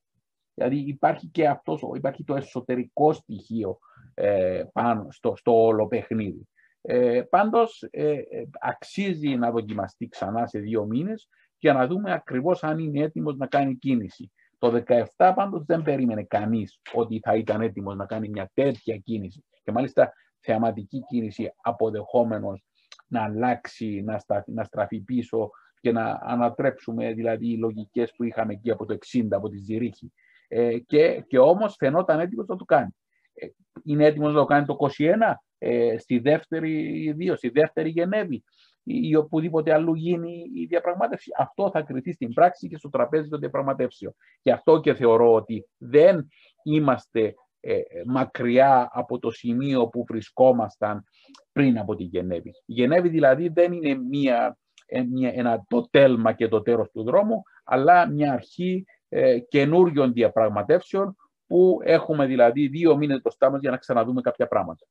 Δηλαδή 0.54 0.76
υπάρχει 0.76 1.28
και 1.28 1.48
αυτός, 1.48 1.82
υπάρχει 1.94 2.24
το 2.24 2.34
εσωτερικό 2.34 3.12
στοιχείο 3.12 3.78
ε, 4.14 4.64
πάνω 4.72 5.06
στο, 5.10 5.36
στο 5.36 5.62
όλο 5.62 5.86
παιχνίδι. 5.86 6.48
Ε, 6.84 7.22
πάντως 7.30 7.86
ε, 7.90 8.10
ε, 8.10 8.48
αξίζει 8.60 9.36
να 9.36 9.50
δοκιμαστεί 9.50 10.08
ξανά 10.08 10.46
σε 10.46 10.58
δύο 10.58 10.84
μήνες 10.84 11.28
για 11.58 11.72
να 11.72 11.86
δούμε 11.86 12.12
ακριβώς 12.12 12.64
αν 12.64 12.78
είναι 12.78 13.00
έτοιμος 13.00 13.36
να 13.36 13.46
κάνει 13.46 13.76
κίνηση. 13.76 14.32
Το 14.58 14.82
17 14.86 15.32
πάντως 15.34 15.64
δεν 15.64 15.82
περίμενε 15.82 16.22
κανείς 16.22 16.80
ότι 16.94 17.20
θα 17.22 17.36
ήταν 17.36 17.60
έτοιμος 17.60 17.96
να 17.96 18.06
κάνει 18.06 18.28
μια 18.28 18.50
τέτοια 18.54 18.96
κίνηση 18.96 19.44
και 19.62 19.72
μάλιστα 19.72 20.12
θεαματική 20.40 21.04
κίνηση 21.08 21.52
αποδεχόμενος 21.62 22.64
να 23.06 23.22
αλλάξει, 23.22 24.02
να, 24.04 24.24
να 24.46 24.64
στραφεί 24.64 25.00
πίσω 25.00 25.50
και 25.80 25.92
να 25.92 26.20
ανατρέψουμε 26.22 27.12
δηλαδή 27.12 27.52
οι 27.52 27.58
λογικές 27.58 28.12
που 28.16 28.24
είχαμε 28.24 28.52
εκεί 28.52 28.70
από 28.70 28.86
το 28.86 28.98
60, 29.12 29.26
από 29.30 29.48
τη 29.48 29.58
Ζηρίχη. 29.58 30.12
Ε, 30.48 30.78
και, 30.78 31.24
και 31.26 31.38
όμως 31.38 31.74
φαινόταν 31.78 32.20
έτοιμος 32.20 32.46
να 32.46 32.56
το 32.56 32.64
κάνει. 32.64 32.90
Ε, 33.34 33.46
είναι 33.84 34.06
έτοιμος 34.06 34.32
να 34.32 34.38
το 34.38 34.44
κάνει 34.44 34.66
το 34.66 34.76
21, 34.78 35.42
ε, 35.58 35.98
στη 35.98 36.18
δεύτερη, 36.18 37.12
δύο, 37.16 37.36
στη 37.36 37.48
δεύτερη 37.48 37.88
Γενέβη. 37.88 38.44
ή 38.84 39.16
οπουδήποτε 39.16 39.72
αλλού 39.72 39.94
γίνει 39.94 40.50
η 40.54 40.64
διαπραγμάτευση. 40.64 41.30
Αυτό 41.38 41.70
θα 41.70 41.82
κριθεί 41.82 42.12
στην 42.12 42.32
πράξη 42.32 42.68
και 42.68 42.76
στο 42.76 42.88
τραπέζι 42.90 43.28
των 43.28 43.40
διαπραγματεύσεων. 43.40 44.14
Γι' 44.42 44.50
αυτό 44.50 44.80
και 44.80 44.94
θεωρώ 44.94 45.32
ότι 45.32 45.66
δεν 45.78 46.28
είμαστε 46.62 47.34
ε, 47.64 47.80
μακριά 48.06 48.88
από 48.92 49.18
το 49.18 49.30
σημείο 49.30 49.88
που 49.88 50.04
βρισκόμασταν 50.08 51.04
πριν 51.52 51.78
από 51.78 51.94
τη 51.94 52.02
Γενέβη. 52.02 52.48
Η 52.48 52.72
Γενέβη 52.72 53.08
δηλαδή 53.08 53.48
δεν 53.48 53.72
είναι 53.72 53.94
μία, 53.94 54.58
ε, 54.86 55.02
μία, 55.02 55.32
ένα, 55.34 55.64
το 55.68 55.88
τέλμα 55.90 56.32
και 56.32 56.48
το 56.48 56.62
τέρος 56.62 56.90
του 56.90 57.02
δρόμου, 57.02 57.42
αλλά 57.64 58.08
μια 58.08 58.32
αρχή 58.32 58.84
ε, 59.08 59.38
καινούριων 59.38 60.12
διαπραγματεύσεων 60.12 61.16
που 61.52 61.80
έχουμε 61.84 62.26
δηλαδή 62.26 62.66
δύο 62.66 62.96
μήνες 62.96 63.20
μπροστά 63.20 63.50
μας 63.50 63.60
για 63.60 63.70
να 63.70 63.76
ξαναδούμε 63.76 64.20
κάποια 64.20 64.46
πράγματα. 64.48 64.86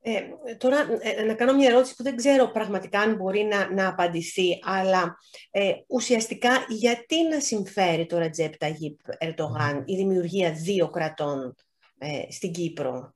Ε, 0.00 0.20
τώρα, 0.58 0.76
ε, 1.00 1.22
να 1.22 1.34
κάνω 1.34 1.54
μια 1.54 1.68
ερώτηση 1.68 1.94
που 1.96 2.02
δεν 2.02 2.16
ξέρω 2.16 2.50
πραγματικά 2.50 3.00
αν 3.00 3.16
μπορεί 3.16 3.42
να, 3.42 3.72
να 3.72 3.88
απαντηθεί, 3.88 4.58
αλλά 4.62 5.18
ε, 5.50 5.72
ουσιαστικά 5.86 6.50
γιατί 6.68 7.28
να 7.28 7.40
συμφέρει 7.40 8.06
το 8.06 8.18
Ρατζέπ 8.18 8.56
Ταγίπ 8.56 8.98
Ερτογάν 9.18 9.82
η 9.86 9.96
δημιουργία 9.96 10.52
δύο 10.52 10.90
κρατών 10.90 11.54
ε, 11.98 12.30
στην 12.30 12.52
Κύπρο; 12.52 13.14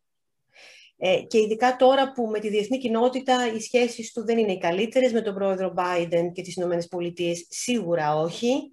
Ε, 0.96 1.20
και 1.20 1.38
ειδικά 1.38 1.76
τώρα 1.76 2.12
που 2.12 2.26
με 2.26 2.38
τη 2.38 2.48
διεθνή 2.48 2.78
κοινότητα 2.78 3.52
οι 3.54 3.60
σχέσεις 3.60 4.12
του 4.12 4.24
δεν 4.24 4.38
είναι 4.38 4.52
οι 4.52 4.58
καλύτερες, 4.58 5.12
με 5.12 5.20
τον 5.20 5.34
πρόεδρο 5.34 5.74
Biden 5.76 6.32
και 6.32 6.42
τις 6.42 6.56
Ηνωμένες 6.56 6.88
Πολιτείες 6.88 7.46
σίγουρα 7.48 8.16
όχι. 8.16 8.72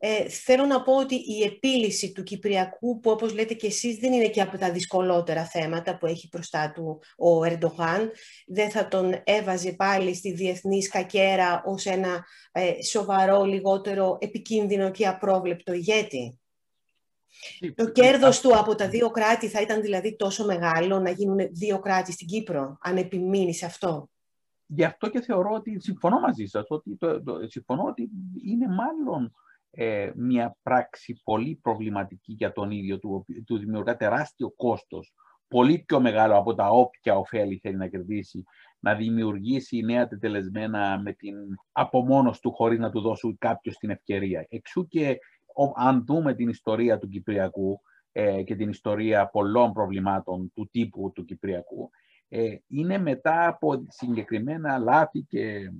Ε, 0.00 0.28
θέλω 0.28 0.64
να 0.64 0.82
πω 0.82 0.96
ότι 0.96 1.14
η 1.14 1.42
επίλυση 1.42 2.12
του 2.12 2.22
Κυπριακού, 2.22 3.00
που 3.00 3.10
όπως 3.10 3.34
λέτε 3.34 3.54
και 3.54 3.66
εσείς 3.66 3.96
δεν 3.96 4.12
είναι 4.12 4.28
και 4.28 4.40
από 4.40 4.58
τα 4.58 4.70
δυσκολότερα 4.70 5.44
θέματα 5.44 5.98
που 5.98 6.06
έχει 6.06 6.28
μπροστά 6.32 6.72
του 6.74 7.00
ο 7.16 7.44
Ερντογάν, 7.44 8.10
δεν 8.46 8.70
θα 8.70 8.88
τον 8.88 9.14
έβαζε 9.24 9.72
πάλι 9.72 10.14
στη 10.14 10.32
διεθνή 10.32 10.82
σκακέρα 10.82 11.62
ως 11.66 11.86
ένα 11.86 12.24
ε, 12.52 12.82
σοβαρό, 12.82 13.44
λιγότερο 13.44 14.18
επικίνδυνο 14.20 14.90
και 14.90 15.06
απρόβλεπτο 15.06 15.72
ηγέτη. 15.72 16.38
Το 17.74 17.90
κέρδος 17.90 18.40
του 18.40 18.58
από 18.58 18.74
τα 18.74 18.88
δύο 18.88 19.10
κράτη 19.10 19.48
θα 19.48 19.60
ήταν 19.60 19.80
δηλαδή 19.80 20.16
τόσο 20.16 20.44
μεγάλο 20.44 20.98
να 20.98 21.10
γίνουν 21.10 21.48
δύο 21.50 21.78
κράτη 21.78 22.12
στην 22.12 22.26
Κύπρο, 22.26 22.78
αν 22.80 22.96
επιμείνει 22.96 23.54
σε 23.54 23.66
αυτό. 23.66 24.10
Γι' 24.66 24.84
αυτό 24.84 25.08
και 25.08 25.20
θεωρώ 25.20 25.50
ότι 25.50 25.80
συμφωνώ 25.80 26.20
μαζί 26.20 26.44
σας, 26.44 26.64
ότι 26.68 26.96
το, 26.96 27.22
συμφωνώ 27.46 27.82
ότι 27.82 28.10
είναι 28.44 28.66
μάλλον 28.66 29.32
ε, 29.80 30.12
μια 30.16 30.56
πράξη 30.62 31.20
πολύ 31.24 31.58
προβληματική 31.62 32.32
για 32.32 32.52
τον 32.52 32.70
ίδιο, 32.70 32.98
του, 32.98 33.26
του 33.46 33.58
δημιουργά 33.58 33.96
τεράστιο 33.96 34.50
κόστος, 34.50 35.14
πολύ 35.48 35.78
πιο 35.86 36.00
μεγάλο 36.00 36.36
από 36.36 36.54
τα 36.54 36.68
όποια 36.68 37.16
ωφέλη 37.16 37.58
θέλει 37.62 37.76
να 37.76 37.86
κερδίσει, 37.86 38.44
να 38.78 38.94
δημιουργήσει 38.94 39.80
νέα 39.80 40.08
τετελεσμένα 40.08 41.00
με 41.02 41.12
την 41.12 41.34
απομόνωση 41.72 42.40
του 42.40 42.52
χωρίς 42.52 42.78
να 42.78 42.90
του 42.90 43.00
δώσουν 43.00 43.38
κάποιος 43.38 43.76
την 43.76 43.90
ευκαιρία. 43.90 44.46
Εξού 44.48 44.88
και 44.88 45.18
αν 45.74 46.04
δούμε 46.06 46.34
την 46.34 46.48
ιστορία 46.48 46.98
του 46.98 47.08
Κυπριακού 47.08 47.80
ε, 48.12 48.42
και 48.42 48.56
την 48.56 48.68
ιστορία 48.68 49.26
πολλών 49.26 49.72
προβλημάτων 49.72 50.52
του 50.54 50.68
τύπου 50.70 51.12
του 51.14 51.24
Κυπριακού, 51.24 51.90
ε, 52.28 52.56
είναι 52.66 52.98
μετά 52.98 53.46
από 53.46 53.84
συγκεκριμένα 53.88 54.78
λάθη 54.78 55.22
και 55.22 55.72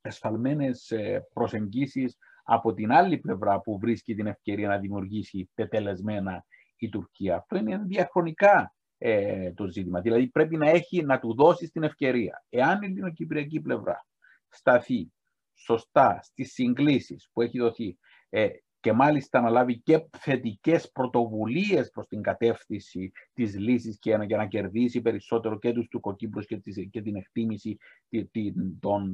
εσφαλμένες 0.00 0.90
ε, 0.90 1.28
προσεγγίσεις 1.32 2.16
από 2.42 2.74
την 2.74 2.92
άλλη 2.92 3.18
πλευρά 3.18 3.60
που 3.60 3.78
βρίσκει 3.78 4.14
την 4.14 4.26
ευκαιρία 4.26 4.68
να 4.68 4.78
δημιουργήσει 4.78 5.50
τετελεσμένα 5.54 6.44
η 6.76 6.88
Τουρκία. 6.88 7.36
Αυτό 7.36 7.56
είναι 7.56 7.82
διαχρονικά 7.86 8.74
ε, 8.98 9.52
το 9.52 9.66
ζήτημα. 9.66 10.00
Δηλαδή 10.00 10.26
πρέπει 10.26 10.56
να 10.56 10.68
έχει 10.68 11.02
να 11.02 11.18
του 11.18 11.34
δώσει 11.34 11.68
την 11.68 11.82
ευκαιρία. 11.82 12.44
Εάν 12.48 12.82
η 12.82 12.86
ελληνοκυπριακή 12.86 13.60
πλευρά 13.60 14.06
σταθεί 14.48 15.12
σωστά 15.54 16.20
στις 16.22 16.52
συγκλήσεις 16.52 17.28
που 17.32 17.42
έχει 17.42 17.58
δοθεί 17.58 17.98
ε, 18.28 18.48
και 18.82 18.92
μάλιστα 18.92 19.40
να 19.40 19.50
λάβει 19.50 19.80
και 19.80 20.06
θετικές 20.18 20.90
πρωτοβουλίες 20.90 21.90
προς 21.90 22.06
την 22.06 22.22
κατεύθυνση 22.22 23.12
της 23.32 23.58
λύσης 23.58 23.98
και 23.98 24.18
για 24.26 24.36
να 24.36 24.46
κερδίσει 24.46 25.00
περισσότερο 25.00 25.58
και 25.58 25.72
τους 25.72 25.88
Τουρκοκύπρους 25.88 26.46
και, 26.46 26.56
και 26.90 27.02
την 27.02 27.16
εκτίμηση 27.16 27.76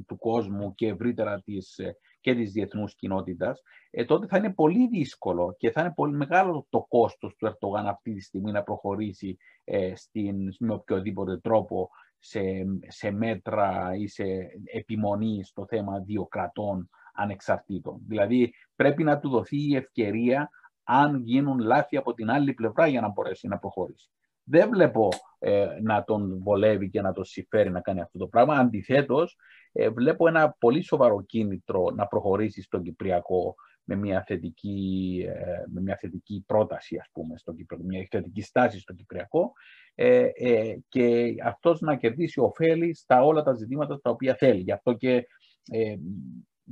του 0.07 0.19
κόσμου 0.19 0.75
και 0.75 0.87
ευρύτερα 0.87 1.43
της, 1.43 1.81
και 2.21 2.35
της 2.35 2.53
διεθνούς 2.53 2.95
κοινότητας, 2.95 3.63
ε, 3.91 4.05
τότε 4.05 4.27
θα 4.27 4.37
είναι 4.37 4.53
πολύ 4.53 4.89
δύσκολο 4.89 5.55
και 5.59 5.71
θα 5.71 5.81
είναι 5.81 5.93
πολύ 5.95 6.17
μεγάλο 6.17 6.67
το 6.71 6.87
κόστος 6.89 7.37
του 7.37 7.47
Ερτογάν 7.47 7.87
αυτή 7.87 8.15
τη 8.15 8.21
στιγμή 8.21 8.53
να 8.53 8.63
προχωρήσει 8.63 9.37
ε, 9.65 9.95
στην, 9.95 10.37
με 10.59 10.73
οποιοδήποτε 10.73 11.39
τρόπο 11.39 11.91
σε, 12.19 12.41
σε 12.87 13.11
μέτρα 13.11 13.95
ή 13.95 14.07
σε 14.07 14.25
επιμονή 14.65 15.45
στο 15.45 15.67
θέμα 15.67 16.01
δύο 16.01 16.27
κρατών 16.27 16.89
ανεξαρτήτων. 17.19 18.01
Δηλαδή 18.07 18.53
πρέπει 18.77 19.05
να 19.05 19.19
του 19.19 19.29
δοθεί 19.29 19.69
η 19.69 19.77
ευκαιρία 19.77 20.51
αν 20.83 21.23
γίνουν 21.23 21.59
λάθη 21.59 21.97
από 21.97 22.15
την 22.15 22.31
άλλη 22.31 22.55
πλευρά 22.55 22.87
για 22.87 23.01
να 23.01 23.09
μπορέσει 23.09 23.49
να 23.49 23.59
προχωρήσει. 23.59 24.11
Δεν 24.45 24.69
βλέπω 24.69 25.09
ε, 25.39 25.67
να 25.83 26.05
τον 26.05 26.39
βολεύει 26.43 26.91
και 26.91 27.01
να 27.01 27.13
τον 27.13 27.25
συμφέρει 27.25 27.71
να 27.71 27.81
κάνει 27.81 28.01
αυτό 28.01 28.19
το 28.19 28.27
πράγμα. 28.27 28.55
Αντιθέτως, 28.55 29.37
ε, 29.73 29.89
βλέπω 29.89 30.29
ένα 30.29 30.57
πολύ 30.59 30.83
σοβαρό 30.83 31.23
κίνητρο 31.23 31.91
να 31.95 32.07
προχωρήσει 32.07 32.63
στον 32.63 32.83
Κυπριακό 32.83 33.55
με 33.85 33.97
μια 33.97 34.25
θετική, 34.27 35.25
ε, 35.29 35.63
με 35.73 35.81
μια 35.81 35.97
θετική 35.97 36.45
πρόταση, 36.47 36.97
ας 36.97 37.09
πούμε, 37.13 37.37
στον 37.37 37.57
Κυπριακό, 37.57 37.85
μια 37.87 38.07
θετική 38.11 38.43
στάση 38.43 38.79
στον 38.79 38.97
Κυπριακό 38.97 39.53
ε, 39.95 40.29
ε, 40.35 40.79
και 40.89 41.35
αυτός 41.45 41.81
να 41.81 41.97
κερδίσει 41.97 42.41
ωφέλη 42.41 42.95
στα 42.95 43.25
όλα 43.25 43.43
τα 43.43 43.55
ζητήματα 43.55 44.01
τα 44.01 44.11
οποία 44.11 44.35
θέλει. 44.35 44.61
Γι' 44.61 44.73
αυτό 44.73 44.93
και 44.93 45.27
ε, 45.71 45.97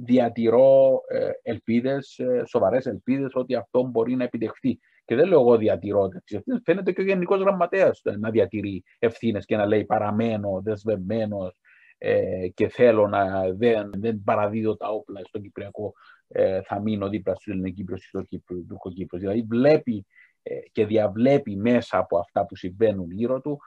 διατηρώ 0.04 1.00
ε, 1.09 1.30
ελπίδες, 1.42 2.18
ε, 2.18 2.42
σοβαρές 2.46 2.87
ελπίδες 2.87 3.30
ότι 3.35 3.54
αυτό 3.54 3.82
μπορεί 3.82 4.14
να 4.14 4.24
επιτευχθεί. 4.24 4.78
Και 5.04 5.14
δεν 5.14 5.28
λέω 5.28 5.40
εγώ 5.40 5.56
διατηρώ 5.56 6.09
τι 6.09 6.37
ευθύνε. 6.37 6.61
Φαίνεται 6.64 6.92
και 6.92 7.00
ο 7.00 7.04
Γενικός 7.04 7.40
Γραμματέας 7.40 8.02
να 8.18 8.30
διατηρεί 8.30 8.85
ευθύνες 8.98 9.44
και 9.44 9.56
να 9.56 9.66
λέει 9.66 9.85
παραμένω 9.85 10.61
δεσμευμένος 10.64 11.59
ε, 11.98 12.48
και 12.54 12.68
θέλω 12.68 13.09
να 13.09 13.50
δεν, 13.52 13.90
δεν 13.96 14.22
παραδίδω 14.24 14.76
τα 14.76 14.88
όπλα 14.88 15.20
στον 15.24 15.42
Κυπριακό. 15.42 15.92
Ε, 16.28 16.62
θα 16.62 16.80
μείνω 16.80 17.09
δίπλα 17.09 17.35
στους 17.35 17.52
Ελληνικύπρου 17.52 17.96
και 17.96 18.06
στον 18.06 18.66
Τουρκοκύπρο. 18.68 19.18
Δηλαδή 19.18 19.46
βλέπει 19.48 20.06
ε, 20.42 20.54
και 20.72 20.87
διαβλέπει 20.87 21.56
μέσα 21.56 21.98
από 21.98 22.18
αυτά 22.18 22.46
που 22.46 22.56
συμβαίνουν 22.56 23.11
γύρω 23.11 23.40
του 23.40 23.59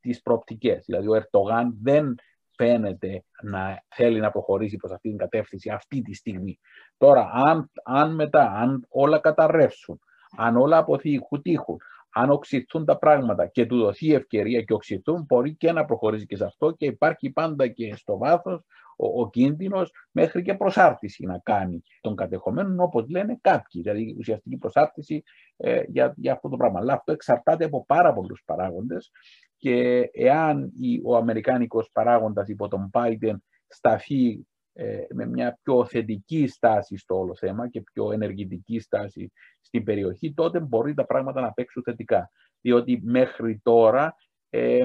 τις 0.00 0.22
προοπτικές. 0.22 0.84
Δηλαδή 0.84 1.08
ο 1.08 1.14
Ερτογάν 1.14 1.78
δεν 1.82 2.14
φαίνεται 2.58 3.24
να 3.42 3.82
θέλει 3.88 4.20
να 4.20 4.30
προχωρήσει 4.30 4.76
προς 4.76 4.92
αυτή 4.92 5.08
την 5.08 5.18
κατεύθυνση 5.18 5.70
αυτή 5.70 6.02
τη 6.02 6.14
στιγμή. 6.14 6.58
Τώρα, 6.96 7.30
αν, 7.32 7.70
αν 7.84 8.14
μετά, 8.14 8.52
αν 8.52 8.86
όλα 8.88 9.18
καταρρεύσουν, 9.18 10.00
αν 10.36 10.56
όλα 10.56 10.76
αποθήκουν, 10.76 11.42
τύχουν, 11.42 11.76
αν 12.12 12.30
οξυθούν 12.30 12.84
τα 12.84 12.98
πράγματα 12.98 13.46
και 13.46 13.66
του 13.66 13.78
δοθεί 13.78 14.14
ευκαιρία 14.14 14.62
και 14.62 14.72
οξυθούν, 14.72 15.24
μπορεί 15.28 15.54
και 15.54 15.72
να 15.72 15.84
προχωρήσει 15.84 16.26
και 16.26 16.36
σε 16.36 16.44
αυτό 16.44 16.70
και 16.70 16.86
υπάρχει 16.86 17.30
πάντα 17.30 17.68
και 17.68 17.94
στο 17.96 18.18
βάθος 18.18 18.64
ο, 18.96 19.20
ο 19.20 19.30
κίνδυνος 19.30 19.92
μέχρι 20.10 20.42
και 20.42 20.54
προσάρτηση 20.54 21.26
να 21.26 21.38
κάνει 21.38 21.82
των 22.00 22.16
κατεχομένων, 22.16 22.80
όπως 22.80 23.08
λένε 23.08 23.38
κάποιοι, 23.40 23.82
δηλαδή 23.82 24.16
ουσιαστική 24.18 24.56
προσάρτηση 24.56 25.22
ε, 25.56 25.82
για, 25.88 26.14
για 26.16 26.32
αυτό 26.32 26.48
το 26.48 26.56
πράγμα. 26.56 26.78
Αλλά 26.78 26.92
αυτό 26.92 27.12
εξαρτάται 27.12 27.64
από 27.64 27.84
πάρα 27.86 28.12
πολλούς 28.12 28.42
παράγοντες 28.44 29.10
και 29.58 30.08
εάν 30.12 30.72
ο 31.04 31.16
Αμερικάνικος 31.16 31.90
παράγοντας 31.92 32.48
υπό 32.48 32.68
τον 32.68 32.90
Biden 32.92 33.36
σταθεί 33.66 34.46
ε, 34.72 35.06
με 35.14 35.26
μια 35.26 35.58
πιο 35.62 35.84
θετική 35.84 36.46
στάση 36.46 36.96
στο 36.96 37.18
όλο 37.18 37.36
θέμα 37.36 37.68
και 37.68 37.82
πιο 37.92 38.12
ενεργητική 38.12 38.80
στάση 38.80 39.32
στην 39.60 39.84
περιοχή, 39.84 40.34
τότε 40.34 40.60
μπορεί 40.60 40.94
τα 40.94 41.06
πράγματα 41.06 41.40
να 41.40 41.52
παίξουν 41.52 41.82
θετικά. 41.82 42.30
Διότι 42.60 43.00
μέχρι 43.02 43.60
τώρα 43.62 44.14
ε, 44.50 44.84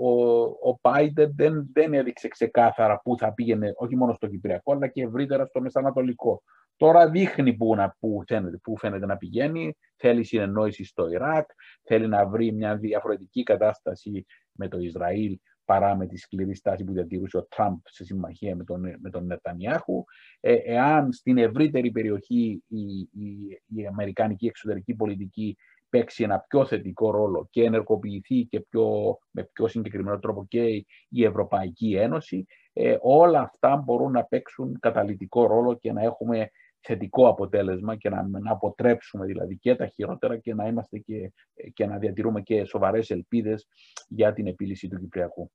ο, 0.00 0.40
ο 0.70 0.78
Biden 0.80 1.30
δεν, 1.34 1.68
δεν 1.72 1.94
έδειξε 1.94 2.28
ξεκάθαρα 2.28 3.00
πού 3.00 3.16
θα 3.18 3.32
πήγαινε, 3.32 3.72
όχι 3.76 3.96
μόνο 3.96 4.12
στο 4.14 4.26
Κυπριακό, 4.26 4.72
αλλά 4.72 4.88
και 4.88 5.02
ευρύτερα 5.02 5.46
στο 5.46 5.60
Μεσανατολικό. 5.60 6.42
Τώρα 6.76 7.10
δείχνει 7.10 7.54
πού, 7.54 7.74
να, 7.74 7.96
πού, 8.00 8.22
φαίνεται, 8.26 8.58
πού 8.62 8.78
φαίνεται 8.78 9.06
να 9.06 9.16
πηγαίνει, 9.16 9.76
θέλει 9.96 10.24
συνεννόηση 10.24 10.84
στο 10.84 11.08
Ιράκ, 11.08 11.48
θέλει 11.82 12.08
να 12.08 12.26
βρει 12.26 12.52
μια 12.52 12.76
διαφορετική 12.76 13.42
κατάσταση 13.42 14.26
με 14.52 14.68
το 14.68 14.78
Ισραήλ 14.78 15.38
παρά 15.64 15.96
με 15.96 16.06
τη 16.06 16.16
σκληρή 16.16 16.54
στάση 16.54 16.84
που 16.84 16.92
διατηρούσε 16.92 17.36
ο 17.36 17.46
Τραμπ 17.46 17.78
σε 17.84 18.04
συμμαχία 18.04 18.56
με 18.56 18.64
τον, 18.64 18.80
με 19.00 19.10
τον 19.10 19.26
Νετανιάχου. 19.26 20.04
Ε, 20.40 20.54
εάν 20.54 21.12
στην 21.12 21.38
ευρύτερη 21.38 21.90
περιοχή 21.90 22.62
η, 22.68 22.98
η, 22.98 23.60
η 23.66 23.86
αμερικάνικη 23.86 24.46
εξωτερική 24.46 24.94
πολιτική 24.94 25.56
παίξει 25.96 26.22
ένα 26.22 26.44
πιο 26.48 26.66
θετικό 26.66 27.10
ρόλο 27.10 27.48
και 27.50 27.62
ενεργοποιηθεί 27.62 28.44
και 28.50 28.60
πιο, 28.60 29.18
με 29.30 29.48
πιο 29.52 29.68
συγκεκριμένο 29.68 30.18
τρόπο 30.18 30.46
και 30.48 30.62
η 31.08 31.24
Ευρωπαϊκή 31.24 31.94
Ένωση, 31.94 32.46
ε, 32.72 32.96
όλα 33.00 33.40
αυτά 33.40 33.76
μπορούν 33.76 34.12
να 34.12 34.24
παίξουν 34.24 34.78
καταλητικό 34.80 35.46
ρόλο 35.46 35.74
και 35.74 35.92
να 35.92 36.02
έχουμε 36.02 36.50
θετικό 36.80 37.28
αποτέλεσμα 37.28 37.96
και 37.96 38.08
να, 38.08 38.28
να 38.28 38.52
αποτρέψουμε 38.52 39.26
δηλαδή 39.26 39.58
και 39.58 39.74
τα 39.74 39.86
χειρότερα 39.86 40.38
και 40.38 40.54
να 40.54 40.66
είμαστε 40.66 40.98
και, 40.98 41.32
και 41.74 41.86
να 41.86 41.98
διατηρούμε 41.98 42.40
και 42.40 42.64
σοβαρές 42.64 43.10
ελπίδες 43.10 43.66
για 44.08 44.32
την 44.32 44.46
επίλυση 44.46 44.88
του 44.88 44.98
Κυπριακού. 44.98 45.50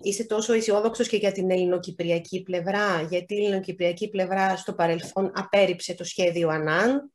Είστε 0.00 0.24
τόσο 0.24 0.52
αισιόδοξος 0.52 1.08
και 1.08 1.16
για 1.16 1.32
την 1.32 1.50
ελληνοκυπριακή 1.50 2.42
πλευρά, 2.42 3.02
γιατί 3.02 3.34
η 3.34 3.44
ελληνοκυπριακή 3.44 4.08
πλευρά 4.08 4.56
στο 4.56 4.74
παρελθόν 4.74 5.32
απέρριψε 5.34 5.94
το 5.94 6.04
σχέδιο 6.04 6.48
ΑΝΑΝ. 6.48 7.12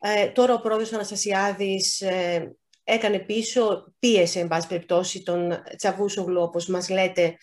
Ε, 0.00 0.28
τώρα 0.28 0.54
ο 0.54 0.60
πρόεδρος 0.60 0.92
Αναστασιάδης 0.92 2.00
ε, 2.00 2.56
έκανε 2.84 3.18
πίσω, 3.18 3.94
πίεσε, 3.98 4.40
εν 4.40 4.48
πάση 4.48 4.68
περιπτώσει, 4.68 5.22
τον 5.22 5.62
Τσαβούσογλου, 5.76 6.42
όπως 6.42 6.66
μας 6.66 6.88
λέτε, 6.88 7.36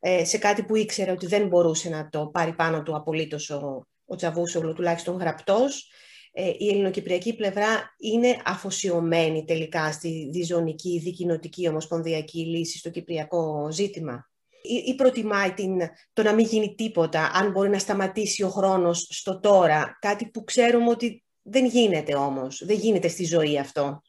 ε, 0.00 0.24
σε 0.24 0.38
κάτι 0.38 0.62
που 0.62 0.76
ήξερε 0.76 1.10
ότι 1.10 1.26
δεν 1.26 1.46
μπορούσε 1.46 1.88
να 1.88 2.08
το 2.08 2.26
πάρει 2.26 2.52
πάνω 2.52 2.82
του 2.82 2.96
απολύτως 2.96 3.50
ο, 3.50 3.86
ο 4.04 4.16
Τσαβούσογλου, 4.16 4.72
τουλάχιστον 4.72 5.16
γραπτός. 5.16 5.90
Ε, 6.32 6.52
η 6.58 6.68
ελληνοκυπριακή 6.68 7.34
πλευρά 7.34 7.94
είναι 7.98 8.36
αφοσιωμένη 8.44 9.44
τελικά 9.44 9.92
στη 9.92 10.28
διζωνική, 10.32 11.00
δικοινοτική, 11.04 11.68
ομοσπονδιακή 11.68 12.46
λύση 12.46 12.78
στο 12.78 12.90
κυπριακό 12.90 13.68
ζήτημα. 13.70 14.30
Ή, 14.62 14.74
ή 14.74 14.94
προτιμάει 14.94 15.52
την, 15.52 15.80
το 16.12 16.22
να 16.22 16.32
μην 16.32 16.46
γίνει 16.46 16.74
τίποτα, 16.74 17.30
αν 17.34 17.50
μπορεί 17.50 17.68
να 17.68 17.78
σταματήσει 17.78 18.42
ο 18.42 18.48
χρόνος 18.48 19.06
στο 19.10 19.40
τώρα, 19.40 19.98
κάτι 20.00 20.30
που 20.30 20.44
ξέρουμε 20.44 20.88
ότι 20.90 21.24
δεν 21.42 21.66
γίνεται 21.66 22.14
όμως, 22.14 22.64
δεν 22.64 22.76
γίνεται 22.76 23.08
στη 23.08 23.24
ζωή 23.24 23.58
αυτό. 23.58 24.02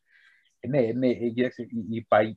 Ναι, 0.68 0.82
ναι, 0.82 1.08
η, 1.08 1.34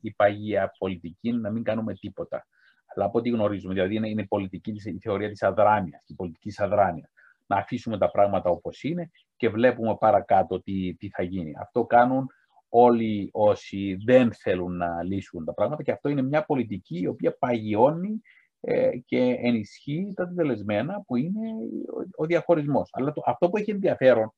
η 0.01 0.15
παγία 0.15 0.73
πολιτική 0.79 1.29
είναι 1.29 1.39
να 1.39 1.51
μην 1.51 1.63
κάνουμε 1.63 1.95
τίποτα. 1.95 2.47
Αλλά 2.95 3.05
από 3.05 3.19
ό,τι 3.19 3.29
γνωρίζουμε, 3.29 3.75
δηλαδή 3.75 3.95
είναι, 3.95 4.09
είναι 4.09 4.27
πολιτική, 4.27 4.71
η 4.85 4.99
θεωρία 5.01 5.29
της 5.29 5.43
αδράνειας, 5.43 6.03
η 6.07 6.15
πολιτική 6.15 6.53
αδράνειας. 6.57 7.11
Να 7.47 7.57
αφήσουμε 7.57 7.99
τα 7.99 8.11
πράγματα 8.11 8.51
όπως 8.51 8.83
είναι 8.83 9.11
και 9.37 9.49
βλέπουμε 9.49 9.97
παρακάτω 9.97 10.63
τι, 10.63 10.95
τι 10.95 11.09
θα 11.09 11.23
γίνει. 11.23 11.53
Αυτό 11.61 11.85
κάνουν 11.85 12.31
όλοι 12.69 13.29
όσοι 13.33 13.97
δεν 14.05 14.33
θέλουν 14.33 14.77
να 14.77 15.03
λύσουν 15.03 15.45
τα 15.45 15.55
πράγματα 15.55 15.83
και 15.83 15.93
αυτό 15.93 16.09
είναι 16.09 16.23
μια 16.23 16.45
πολιτική 16.45 17.01
η 17.01 17.07
οποία 17.07 17.37
παγιώνει 17.39 18.21
ε, 18.61 18.91
και 19.05 19.37
ενισχύει 19.41 20.13
τα 20.17 20.33
τελεσμένα 20.35 21.03
που 21.07 21.17
είναι 21.17 21.49
ο, 21.95 22.23
ο 22.23 22.25
διαχωρισμός. 22.25 22.91
Αλλά 22.93 23.13
το, 23.13 23.23
αυτό 23.25 23.49
που 23.49 23.57
έχει 23.57 23.71
ενδιαφέρον 23.71 24.35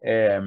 ε, 0.00 0.40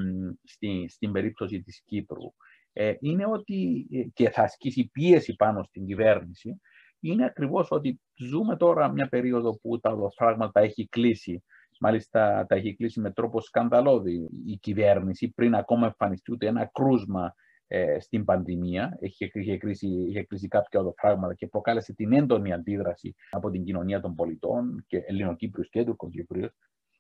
στη, 0.44 0.86
στην 0.90 1.12
περίπτωση 1.12 1.62
της 1.62 1.82
Κύπρου 1.86 2.34
ε, 2.74 2.94
είναι 3.00 3.26
ότι 3.26 3.88
ε, 3.92 4.04
και 4.14 4.30
θα 4.30 4.42
ασκήσει 4.42 4.90
πίεση 4.94 5.36
πάνω 5.36 5.64
στην 5.64 5.86
κυβέρνηση 5.86 6.62
είναι 7.00 7.26
ακριβώς 7.26 7.68
ότι 7.72 8.02
ζούμε 8.16 8.58
τώρα 8.58 8.92
μια 8.92 9.08
περίοδο 9.08 9.60
που 9.60 9.80
τα 9.80 9.92
οδοφράγματα 9.92 10.62
έχει 10.62 10.88
κλείσει 10.88 11.44
Μάλιστα 11.80 12.46
τα 12.50 12.56
έχει 12.56 12.76
κλείσει 12.76 13.00
με 13.00 13.12
τρόπο 13.12 13.42
σκανδαλώδη 13.42 14.30
η 14.46 14.58
κυβέρνηση 14.58 15.30
πριν 15.36 15.56
ακόμα 15.56 15.86
εμφανιστεί 15.86 16.32
ούτε 16.32 16.48
ένα 16.48 16.70
κρούσμα 16.74 17.34
ε, 17.68 18.00
στην 18.00 18.26
πανδημία. 18.26 18.98
Είχε, 19.00 19.30
είχε, 19.34 19.58
κλείσει, 19.58 19.88
είχε 19.88 20.24
κλείσει 20.24 20.48
κάποια 20.48 20.80
οδοφράγματα 20.80 21.34
και 21.34 21.48
προκάλεσε 21.48 21.94
την 21.94 22.14
έντονη 22.14 22.54
αντίδραση 22.54 23.16
από 23.30 23.50
την 23.50 23.64
κοινωνία 23.64 24.00
των 24.00 24.16
πολιτών 24.16 24.84
και 24.88 24.98
Ελληνοκύπριους 24.98 25.70
και 25.70 25.84
Τουρκοκύπριους 25.84 26.52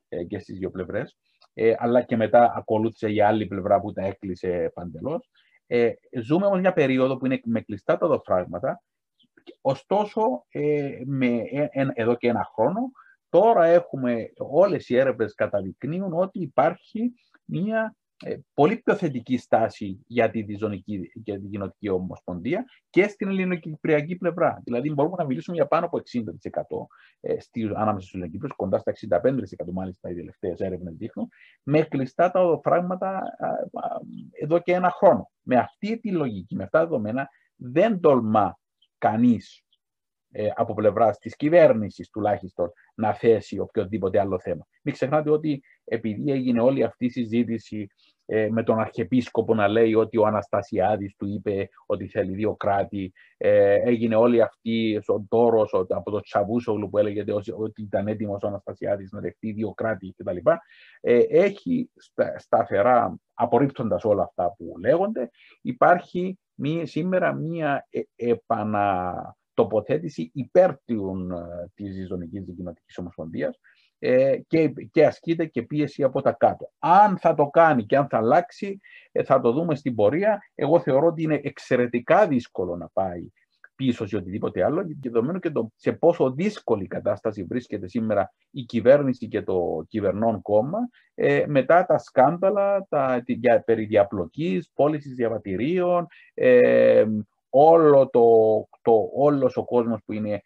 ε, 0.09 0.23
και 0.23 0.39
στις 0.39 0.57
δύο 0.57 0.71
πλευρές. 0.71 1.17
Ε, 1.53 1.73
αλλά 1.77 2.01
και 2.01 2.15
μετά 2.15 2.53
ακολούθησε 2.55 3.09
η 3.09 3.21
άλλη 3.21 3.45
πλευρά 3.45 3.79
που 3.79 3.91
τα 3.91 4.05
έκλεισε 4.05 4.71
παντελώς. 4.73 5.29
Ε, 5.67 5.91
ζούμε 6.21 6.45
όμως 6.45 6.59
μια 6.59 6.73
περίοδο 6.73 7.17
που 7.17 7.25
είναι 7.25 7.39
με 7.43 7.61
κλειστά 7.61 7.97
τα 7.97 8.05
οδοφράγματα, 8.05 8.83
ωστόσο 9.61 10.45
ε, 10.49 11.01
με, 11.05 11.27
ε, 11.51 11.67
εδώ 11.93 12.15
και 12.15 12.27
ένα 12.27 12.49
χρόνο 12.53 12.91
Τώρα 13.33 13.65
έχουμε, 13.65 14.31
όλες 14.37 14.89
οι 14.89 14.97
έρευνες 14.97 15.33
καταδεικνύουν 15.33 16.13
ότι 16.13 16.39
υπάρχει 16.39 17.13
μια 17.45 17.95
ε, 17.95 18.02
πολύ 18.53 18.77
πιο 18.77 18.95
θετική 18.95 19.37
στάση 19.37 19.99
για 20.07 20.29
τη 20.29 20.41
διζωνική 20.41 21.11
και 21.23 21.39
τη 21.39 21.47
κοινοτική 21.47 21.89
ομοσπονδία 21.89 22.65
και 22.89 23.07
στην 23.07 23.27
ελληνοκυπριακή 23.27 24.15
πλευρά. 24.15 24.61
Δηλαδή, 24.63 24.93
μπορούμε 24.93 25.15
να 25.17 25.25
μιλήσουμε 25.25 25.55
για 25.55 25.67
πάνω 25.67 25.85
από 25.85 25.97
60% 25.97 26.21
ε, 27.19 27.39
στη, 27.39 27.63
ανάμεσα 27.63 27.99
στους 27.99 28.13
Ελληνοκύπριου, 28.13 28.49
κοντά 28.55 28.77
στα 28.77 28.93
65% 29.09 29.71
μάλιστα 29.73 30.09
οι 30.09 30.15
τελευταίες 30.15 30.59
έρευνες 30.59 30.95
δείχνουν, 30.95 31.27
με 31.63 31.81
κλειστά 31.81 32.31
τα 32.31 32.41
οδοφράγματα 32.41 33.21
εδώ 34.41 34.59
και 34.59 34.73
ένα 34.73 34.91
χρόνο. 34.91 35.31
Με 35.41 35.55
αυτή 35.57 35.99
τη 35.99 36.11
λογική, 36.11 36.55
με 36.55 36.63
αυτά 36.63 36.79
τα 36.79 36.85
δεδομένα, 36.85 37.27
δεν 37.55 37.99
τολμά 37.99 38.57
κανείς 38.97 39.63
ε, 40.35 40.49
από 40.55 40.73
πλευράς 40.73 41.17
της 41.17 41.35
κυβέρνησης 41.35 42.09
τουλάχιστον 42.09 42.71
να 42.95 43.13
θέσει 43.13 43.59
οποιοδήποτε 43.59 44.19
άλλο 44.19 44.39
θέμα. 44.39 44.67
Μην 44.81 44.93
ξεχνάτε 44.93 45.29
ότι 45.29 45.63
επειδή 45.83 46.31
έγινε 46.31 46.61
όλη 46.61 46.83
αυτή 46.83 47.05
η 47.05 47.09
συζήτηση 47.09 47.87
ε, 48.25 48.47
με 48.51 48.63
τον 48.63 48.79
Αρχιεπίσκοπο 48.79 49.55
να 49.55 49.67
λέει 49.67 49.93
ότι 49.93 50.17
ο 50.17 50.25
Αναστασιάδης 50.25 51.15
του 51.15 51.27
είπε 51.27 51.69
ότι 51.85 52.07
θέλει 52.07 52.33
δύο 52.33 52.55
κράτη, 52.55 53.13
ε, 53.37 53.73
έγινε 53.73 54.15
όλη 54.15 54.41
αυτή 54.41 55.01
ο 55.07 55.25
τόρος 55.29 55.73
από 55.89 56.11
το 56.11 56.19
Τσαβούσογλου 56.19 56.89
που 56.89 56.97
έλεγε 56.97 57.23
ότι 57.57 57.81
ήταν 57.81 58.07
έτοιμος 58.07 58.43
ο 58.43 58.47
Αναστασιάδης 58.47 59.11
να 59.11 59.19
δεχτεί 59.19 59.51
δύο 59.51 59.71
κράτη 59.71 60.13
κτλ. 60.17 60.37
Ε, 61.01 61.17
έχει 61.29 61.89
σταθερά, 62.37 63.15
απορρίπτοντας 63.33 64.03
όλα 64.03 64.23
αυτά 64.23 64.53
που 64.57 64.73
λέγονται, 64.79 65.29
υπάρχει 65.61 66.39
μία, 66.53 66.85
σήμερα 66.85 67.33
μία 67.33 67.87
ε, 67.89 68.01
επανα 68.15 69.15
τοποθέτηση 69.53 70.31
υπέρ 70.33 70.77
τη 70.83 70.95
της 71.73 72.07
Ζωνικής 72.07 72.43
Δικηματικής 72.43 72.97
Ομοσπονδίας 72.97 73.55
ε, 73.55 73.59
και, 74.47 74.73
και 74.91 75.05
ασκείται 75.05 75.45
και 75.45 75.61
πίεση 75.61 76.03
από 76.03 76.21
τα 76.21 76.31
κάτω. 76.31 76.71
Αν 76.79 77.17
θα 77.17 77.33
το 77.33 77.47
κάνει 77.47 77.85
και 77.85 77.97
αν 77.97 78.07
θα 78.07 78.17
αλλάξει, 78.17 78.79
ε, 79.11 79.23
θα 79.23 79.41
το 79.41 79.51
δούμε 79.51 79.75
στην 79.75 79.95
πορεία. 79.95 80.41
Εγώ 80.55 80.79
θεωρώ 80.79 81.07
ότι 81.07 81.23
είναι 81.23 81.39
εξαιρετικά 81.43 82.27
δύσκολο 82.27 82.75
να 82.75 82.89
πάει 82.93 83.31
πίσω 83.75 84.05
σε 84.05 84.15
οτιδήποτε 84.15 84.63
άλλο, 84.63 84.83
και 84.83 84.95
δεδομένου 85.01 85.39
και 85.39 85.49
το, 85.49 85.71
σε 85.75 85.91
πόσο 85.91 86.31
δύσκολη 86.31 86.87
κατάσταση 86.87 87.43
βρίσκεται 87.43 87.87
σήμερα 87.87 88.33
η 88.51 88.63
κυβέρνηση 88.63 89.27
και 89.27 89.41
το 89.41 89.85
κυβερνών 89.87 90.41
κόμμα 90.41 90.79
ε, 91.15 91.43
μετά 91.47 91.85
τα 91.85 91.97
σκάνδαλα 91.97 92.85
τα, 92.89 93.23
για, 93.25 93.63
περί 93.63 93.85
διαπλοκής, 93.85 94.71
πώλησης 94.73 95.15
διαβατηρίων, 95.15 96.07
ε, 96.33 97.05
όλο 97.49 98.09
το, 98.09 98.21
το, 98.81 99.09
όλος 99.15 99.57
ο 99.57 99.65
κόσμος 99.65 99.99
που 100.05 100.13
είναι 100.13 100.41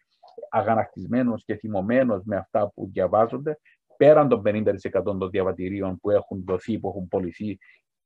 αγανακτισμένος 0.50 1.44
και 1.46 1.56
θυμωμένος 1.56 2.24
με 2.26 2.36
αυτά 2.36 2.72
που 2.72 2.90
διαβάζονται, 2.92 3.60
πέραν 3.98 4.28
των 4.28 4.42
50% 4.46 5.04
των 5.04 5.30
διαβατηρίων 5.30 6.00
που 6.00 6.10
έχουν 6.10 6.44
δοθεί, 6.48 6.80
που 6.80 6.88
έχουν 6.88 7.08
πολιθεί, 7.08 7.58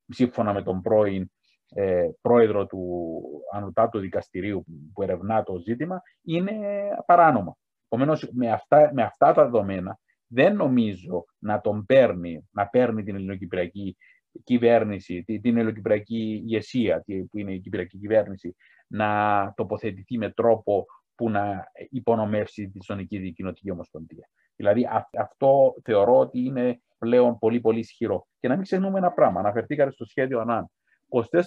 σύμφωνα 0.08 0.54
με 0.54 0.64
τον 0.64 0.82
πρώην 0.82 1.32
ε, 1.74 2.08
πρόεδρο 2.22 2.66
του 2.66 3.12
Ανωτάτου 3.54 4.00
Δικαστηρίου 4.00 4.66
που 4.94 5.04
ερευνά 5.04 5.44
το 5.44 5.58
ζήτημα, 5.58 6.02
είναι 6.22 6.58
παράνομα. 7.06 7.58
Επομένως, 7.86 8.30
με 8.32 8.52
αυτά, 8.52 8.92
με 8.94 9.04
αυτά 9.04 9.34
τα 9.34 9.44
δεδομένα, 9.44 10.00
δεν 10.28 10.56
νομίζω 10.56 11.26
να 11.40 11.62
τον 11.62 11.86
παίρνει, 11.86 12.50
να 12.52 12.68
παίρνει 12.68 13.04
την 13.04 13.16
ελληνοκυπριακή 13.16 13.98
κυβέρνηση, 14.44 15.24
την 15.24 15.58
ελληνοκυπριακή 15.58 16.42
ηγεσία, 16.44 17.04
που 17.30 17.38
είναι 17.38 17.54
η 17.54 17.60
κυπριακή 17.60 17.98
κυβέρνηση, 17.98 18.56
να 18.88 19.54
τοποθετηθεί 19.56 20.18
με 20.18 20.30
τρόπο 20.32 20.86
που 21.22 21.30
να 21.30 21.72
υπονομεύσει 21.90 22.70
τη 22.70 22.80
Ζωνική 22.84 23.18
Δικοινοτική 23.18 23.72
Ομοσπονδία. 23.72 24.30
Δηλαδή 24.56 24.88
αυτό 25.20 25.76
θεωρώ 25.84 26.18
ότι 26.18 26.40
είναι 26.40 26.82
πλέον 26.98 27.38
πολύ 27.40 27.60
πολύ 27.60 27.80
ισχυρό. 27.80 28.28
Και 28.40 28.48
να 28.48 28.54
μην 28.54 28.64
ξεχνούμε 28.64 28.98
ένα 28.98 29.12
πράγμα, 29.12 29.40
αναφερθήκατε 29.40 29.92
στο 29.92 30.06
σχέδιο 30.06 30.40
ΑΝΑΝ. 30.40 30.72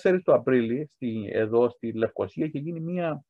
24 0.02 0.18
του 0.24 0.34
Απρίλη, 0.34 0.88
στη, 0.90 1.30
εδώ 1.32 1.68
στη 1.68 1.92
Λευκοσία, 1.92 2.44
έχει 2.44 2.58
γίνει 2.58 2.80
μια 2.80 3.24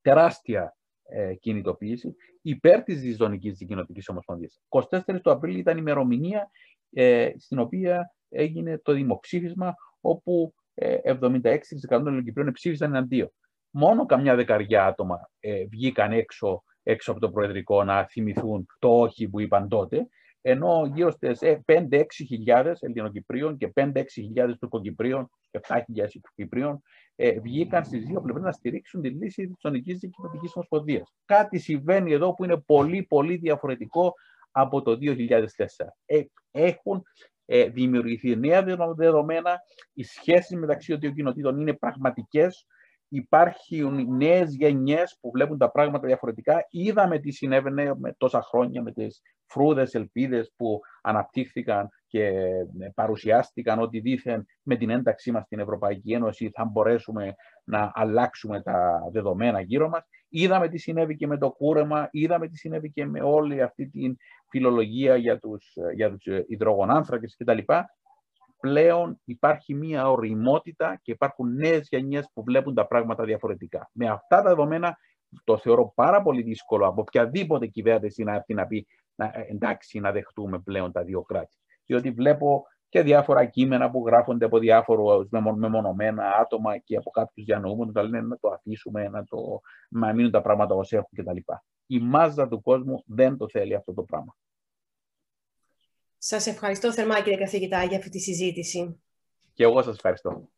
τεράστια 0.00 0.76
ε, 1.02 1.34
κινητοποίηση 1.34 2.14
υπέρ 2.42 2.82
της 2.82 3.16
Ζωνικής 3.16 3.58
Δικοινοτική 3.58 4.02
Ομοσπονδίας. 4.06 4.60
24 4.68 5.00
του 5.22 5.30
Απρίλη 5.30 5.58
ήταν 5.58 5.76
η 5.76 5.80
ημερομηνία 5.80 6.50
ε, 6.92 7.30
στην 7.36 7.58
οποία 7.58 8.14
έγινε 8.28 8.78
το 8.78 8.92
δημοψήφισμα 8.92 9.74
όπου 10.00 10.54
76% 10.74 11.42
ε, 11.42 11.58
των 11.88 12.06
Ελληνοκυπρίων 12.06 12.52
ψήφισαν 12.52 12.94
εναντίον. 12.94 13.32
Μόνο 13.74 14.06
καμιά 14.06 14.34
δεκαριά 14.34 14.86
άτομα 14.86 15.30
ε, 15.40 15.64
βγήκαν 15.64 16.12
έξω, 16.12 16.62
έξω 16.82 17.10
από 17.10 17.20
το 17.20 17.30
Προεδρικό 17.30 17.84
να 17.84 18.04
θυμηθούν 18.04 18.66
το 18.78 18.88
όχι 19.00 19.28
που 19.28 19.40
είπαν 19.40 19.68
τότε, 19.68 20.08
ενώ 20.40 20.90
γύρω 20.94 21.10
στις 21.10 21.40
5-6 21.66 22.04
χιλιάδες 22.26 22.82
Ελληνοκυπρίων 22.82 23.56
και 23.56 23.72
5-6 23.74 24.02
χιλιάδες 24.12 24.58
Τουρκοκυπρίων 24.58 25.30
και 25.50 25.60
7 25.68 25.80
χιλιάδες 25.84 26.12
Τουρκοκυπρίων 26.12 26.82
ε, 27.16 27.40
βγήκαν 27.40 27.84
στις 27.84 28.04
δύο 28.04 28.20
πλευρές 28.20 28.44
να 28.44 28.52
στηρίξουν 28.52 29.00
τη 29.00 29.08
λύση 29.08 29.46
της 29.46 29.64
Ονική 29.64 29.92
Δικαιωματικής 29.92 30.52
Ομοσπονδίας. 30.54 31.14
Κάτι 31.24 31.58
συμβαίνει 31.58 32.12
εδώ 32.12 32.34
που 32.34 32.44
είναι 32.44 32.56
πολύ 32.56 33.02
πολύ 33.02 33.36
διαφορετικό 33.36 34.14
από 34.50 34.82
το 34.82 34.98
2004. 35.00 35.16
Ε, 36.06 36.22
έχουν 36.50 37.02
ε, 37.46 37.68
δημιουργηθεί 37.68 38.36
νέα 38.36 38.62
δεδομένα, 38.96 39.58
οι 39.92 40.02
σχέσεις 40.02 40.56
μεταξύ 40.56 40.90
των 40.90 41.00
δύο 41.00 41.10
κοινοτήτων 41.10 41.60
είναι 41.60 41.72
πραγματικές, 41.72 42.66
υπάρχουν 43.14 44.16
νέες 44.16 44.54
γενιές 44.54 45.18
που 45.20 45.30
βλέπουν 45.30 45.58
τα 45.58 45.70
πράγματα 45.70 46.06
διαφορετικά. 46.06 46.66
Είδαμε 46.70 47.18
τι 47.18 47.30
συνέβαινε 47.30 47.94
με 47.98 48.14
τόσα 48.18 48.42
χρόνια 48.42 48.82
με 48.82 48.92
τις 48.92 49.22
φρούδες 49.46 49.94
ελπίδες 49.94 50.52
που 50.56 50.80
αναπτύχθηκαν 51.02 51.88
και 52.06 52.24
ε, 52.24 52.66
παρουσιάστηκαν 52.94 53.78
ότι 53.78 54.00
δήθεν 54.00 54.44
με 54.62 54.76
την 54.76 54.90
ένταξή 54.90 55.32
μας 55.32 55.44
στην 55.44 55.58
Ευρωπαϊκή 55.58 56.12
Ένωση 56.12 56.50
θα 56.54 56.64
μπορέσουμε 56.64 57.34
να 57.64 57.90
αλλάξουμε 57.94 58.62
τα 58.62 59.00
δεδομένα 59.12 59.60
γύρω 59.60 59.88
μας. 59.88 60.02
Είδαμε 60.28 60.68
τι 60.68 60.78
συνέβη 60.78 61.16
και 61.16 61.26
με 61.26 61.38
το 61.38 61.50
κούρεμα, 61.50 62.08
είδαμε 62.10 62.48
τι 62.48 62.56
συνέβη 62.56 62.90
και 62.90 63.06
με 63.06 63.20
όλη 63.22 63.62
αυτή 63.62 63.88
την 63.88 64.16
φιλολογία 64.48 65.16
για 65.16 65.38
τους, 65.38 65.72
για 65.94 66.10
τους 66.10 66.24
υδρογονάνθρακες 66.46 67.36
κτλ. 67.38 67.58
Πλέον 68.62 69.20
υπάρχει 69.24 69.74
μία 69.74 70.10
οριμότητα 70.10 71.00
και 71.02 71.12
υπάρχουν 71.12 71.54
νέες 71.54 71.88
γενιές 71.90 72.30
που 72.32 72.42
βλέπουν 72.42 72.74
τα 72.74 72.86
πράγματα 72.86 73.24
διαφορετικά. 73.24 73.90
Με 73.92 74.08
αυτά 74.08 74.36
τα 74.36 74.48
δεδομένα 74.48 74.96
το 75.44 75.58
θεωρώ 75.58 75.92
πάρα 75.94 76.22
πολύ 76.22 76.42
δύσκολο 76.42 76.86
από 76.86 77.00
οποιαδήποτε 77.00 77.66
κυβέρνηση 77.66 78.22
να 78.22 78.34
έρθει 78.34 78.54
να 78.54 78.66
πει 78.66 78.86
να, 79.14 79.32
εντάξει 79.48 80.00
να 80.00 80.12
δεχτούμε 80.12 80.58
πλέον 80.58 80.92
τα 80.92 81.02
δύο 81.02 81.22
κράτη. 81.22 81.56
Διότι 81.86 82.10
βλέπω 82.10 82.66
και 82.88 83.02
διάφορα 83.02 83.44
κείμενα 83.44 83.90
που 83.90 84.06
γράφονται 84.06 84.44
από 84.44 84.58
διάφορους 84.58 85.28
μεμονωμένα 85.54 86.32
άτομα 86.40 86.78
και 86.78 86.96
από 86.96 87.10
κάποιους 87.10 87.46
διανοούμενους 87.46 87.94
να 87.94 88.02
λένε 88.02 88.26
να 88.26 88.38
το 88.38 88.48
αφήσουμε, 88.48 89.08
να, 89.08 89.24
το, 89.24 89.60
να 89.88 90.12
μείνουν 90.12 90.30
τα 90.30 90.42
πράγματα 90.42 90.74
ω 90.74 90.82
έχουν 90.88 91.08
κτλ. 91.16 91.36
Η 91.86 91.98
μάζα 91.98 92.48
του 92.48 92.60
κόσμου 92.60 93.02
δεν 93.06 93.36
το 93.36 93.48
θέλει 93.48 93.74
αυτό 93.74 93.94
το 93.94 94.02
πράγμα. 94.02 94.36
Σας 96.24 96.46
ευχαριστώ 96.46 96.92
θερμά 96.92 97.20
κύριε 97.22 97.38
καθηγητά 97.38 97.84
για 97.84 97.96
αυτή 97.98 98.10
τη 98.10 98.18
συζήτηση. 98.18 99.02
Και 99.54 99.62
εγώ 99.64 99.82
σας 99.82 99.94
ευχαριστώ. 99.94 100.48